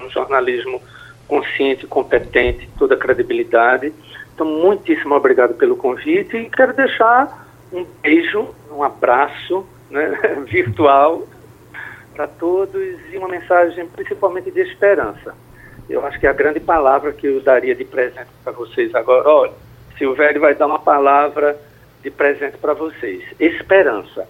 um 0.00 0.08
jornalismo 0.08 0.80
consciente, 1.26 1.86
competente, 1.88 2.68
toda 2.78 2.94
a 2.94 2.98
credibilidade. 2.98 3.92
Então, 4.32 4.46
muitíssimo 4.46 5.14
obrigado 5.14 5.54
pelo 5.54 5.76
convite 5.76 6.36
e 6.36 6.48
quero 6.48 6.72
deixar 6.72 7.48
um 7.72 7.84
beijo, 8.00 8.54
um 8.70 8.82
abraço 8.82 9.66
né, 9.90 10.06
virtual 10.46 11.26
para 12.14 12.28
todos 12.28 12.98
e 13.12 13.16
uma 13.16 13.28
mensagem 13.28 13.86
principalmente 13.88 14.50
de 14.52 14.60
esperança. 14.60 15.34
Eu 15.88 16.06
acho 16.06 16.20
que 16.20 16.26
é 16.28 16.30
a 16.30 16.34
grande 16.34 16.60
palavra 16.60 17.12
que 17.12 17.26
eu 17.26 17.40
daria 17.40 17.74
de 17.74 17.84
presente 17.84 18.28
para 18.44 18.52
vocês 18.52 18.94
agora, 18.94 19.28
olha, 19.28 19.52
Silvério 19.98 20.40
vai 20.40 20.54
dar 20.54 20.66
uma 20.66 20.78
palavra 20.78 21.58
de 22.02 22.10
presente 22.10 22.56
para 22.56 22.72
vocês. 22.72 23.24
Esperança 23.38 24.26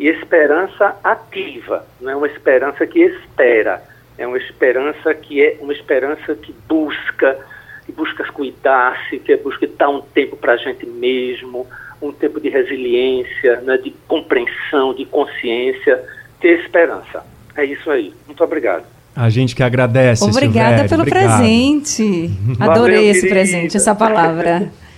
e 0.00 0.08
esperança 0.08 0.96
ativa, 1.04 1.86
não 2.00 2.10
é 2.10 2.16
uma 2.16 2.26
esperança 2.26 2.86
que 2.86 3.00
espera, 3.00 3.82
é 4.16 4.26
uma 4.26 4.38
esperança 4.38 5.12
que 5.12 5.44
é 5.44 5.58
uma 5.60 5.74
esperança 5.74 6.34
que 6.34 6.54
busca, 6.66 7.38
que 7.84 7.92
busca 7.92 8.24
cuidar-se, 8.32 9.18
que 9.18 9.36
busca 9.36 9.66
dar 9.66 9.90
um 9.90 10.00
tempo 10.00 10.38
para 10.38 10.54
a 10.54 10.56
gente 10.56 10.86
mesmo, 10.86 11.66
um 12.00 12.10
tempo 12.12 12.40
de 12.40 12.48
resiliência, 12.48 13.60
né, 13.60 13.76
de 13.76 13.90
compreensão, 14.08 14.94
de 14.94 15.04
consciência, 15.04 16.02
ter 16.40 16.60
esperança. 16.60 17.22
É 17.54 17.66
isso 17.66 17.90
aí. 17.90 18.14
Muito 18.26 18.42
obrigado. 18.42 18.84
A 19.14 19.28
gente 19.28 19.54
que 19.54 19.62
agradece. 19.62 20.24
Obrigada 20.24 20.88
Silvério. 20.88 20.88
pelo 20.88 21.02
Obrigado. 21.02 21.36
presente. 21.36 22.30
Adorei 22.58 22.96
Valeu, 22.96 23.10
esse 23.10 23.20
querida. 23.20 23.34
presente, 23.34 23.76
essa 23.76 23.94
palavra. 23.94 24.70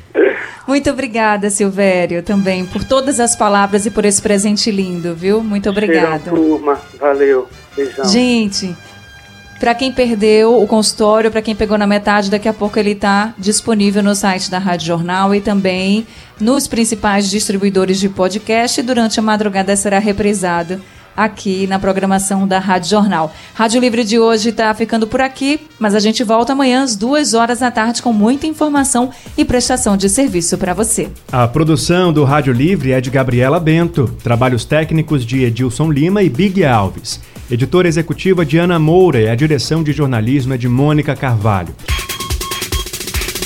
Muito 0.66 0.90
obrigada, 0.90 1.50
Silvério, 1.50 2.22
também 2.22 2.64
por 2.64 2.84
todas 2.84 3.18
as 3.18 3.34
palavras 3.34 3.86
e 3.86 3.90
por 3.90 4.04
esse 4.04 4.22
presente 4.22 4.70
lindo, 4.70 5.14
viu? 5.14 5.42
Muito 5.42 5.68
obrigada. 5.68 6.30
turma. 6.30 6.80
Valeu. 6.98 7.48
Beijão. 7.74 8.04
Gente, 8.04 8.76
para 9.58 9.74
quem 9.74 9.92
perdeu 9.92 10.60
o 10.60 10.66
consultório, 10.66 11.30
para 11.30 11.42
quem 11.42 11.54
pegou 11.54 11.78
na 11.78 11.86
metade, 11.86 12.30
daqui 12.30 12.48
a 12.48 12.52
pouco 12.52 12.78
ele 12.78 12.92
está 12.92 13.34
disponível 13.38 14.02
no 14.02 14.14
site 14.14 14.50
da 14.50 14.58
Rádio 14.58 14.88
Jornal 14.88 15.34
e 15.34 15.40
também 15.40 16.06
nos 16.40 16.66
principais 16.66 17.30
distribuidores 17.30 17.98
de 17.98 18.08
podcast. 18.08 18.82
Durante 18.82 19.20
a 19.20 19.22
madrugada 19.22 19.74
será 19.76 19.98
reprisado 19.98 20.80
aqui 21.16 21.66
na 21.66 21.78
programação 21.78 22.46
da 22.46 22.58
Rádio 22.58 22.90
Jornal. 22.90 23.34
Rádio 23.54 23.80
Livre 23.80 24.04
de 24.04 24.18
hoje 24.18 24.50
está 24.50 24.72
ficando 24.74 25.06
por 25.06 25.20
aqui, 25.20 25.60
mas 25.78 25.94
a 25.94 26.00
gente 26.00 26.24
volta 26.24 26.52
amanhã 26.52 26.82
às 26.82 26.96
duas 26.96 27.34
horas 27.34 27.60
da 27.60 27.70
tarde 27.70 28.02
com 28.02 28.12
muita 28.12 28.46
informação 28.46 29.10
e 29.36 29.44
prestação 29.44 29.96
de 29.96 30.08
serviço 30.08 30.58
para 30.58 30.74
você. 30.74 31.08
A 31.30 31.46
produção 31.46 32.12
do 32.12 32.24
Rádio 32.24 32.52
Livre 32.52 32.92
é 32.92 33.00
de 33.00 33.10
Gabriela 33.10 33.60
Bento, 33.60 34.14
trabalhos 34.22 34.64
técnicos 34.64 35.24
de 35.24 35.44
Edilson 35.44 35.90
Lima 35.90 36.22
e 36.22 36.28
Big 36.28 36.64
Alves. 36.64 37.20
Editora 37.50 37.86
executiva 37.86 38.46
de 38.46 38.56
Ana 38.56 38.78
Moura 38.78 39.20
e 39.20 39.28
a 39.28 39.34
direção 39.34 39.82
de 39.82 39.92
jornalismo 39.92 40.54
é 40.54 40.56
de 40.56 40.68
Mônica 40.68 41.14
Carvalho. 41.14 41.74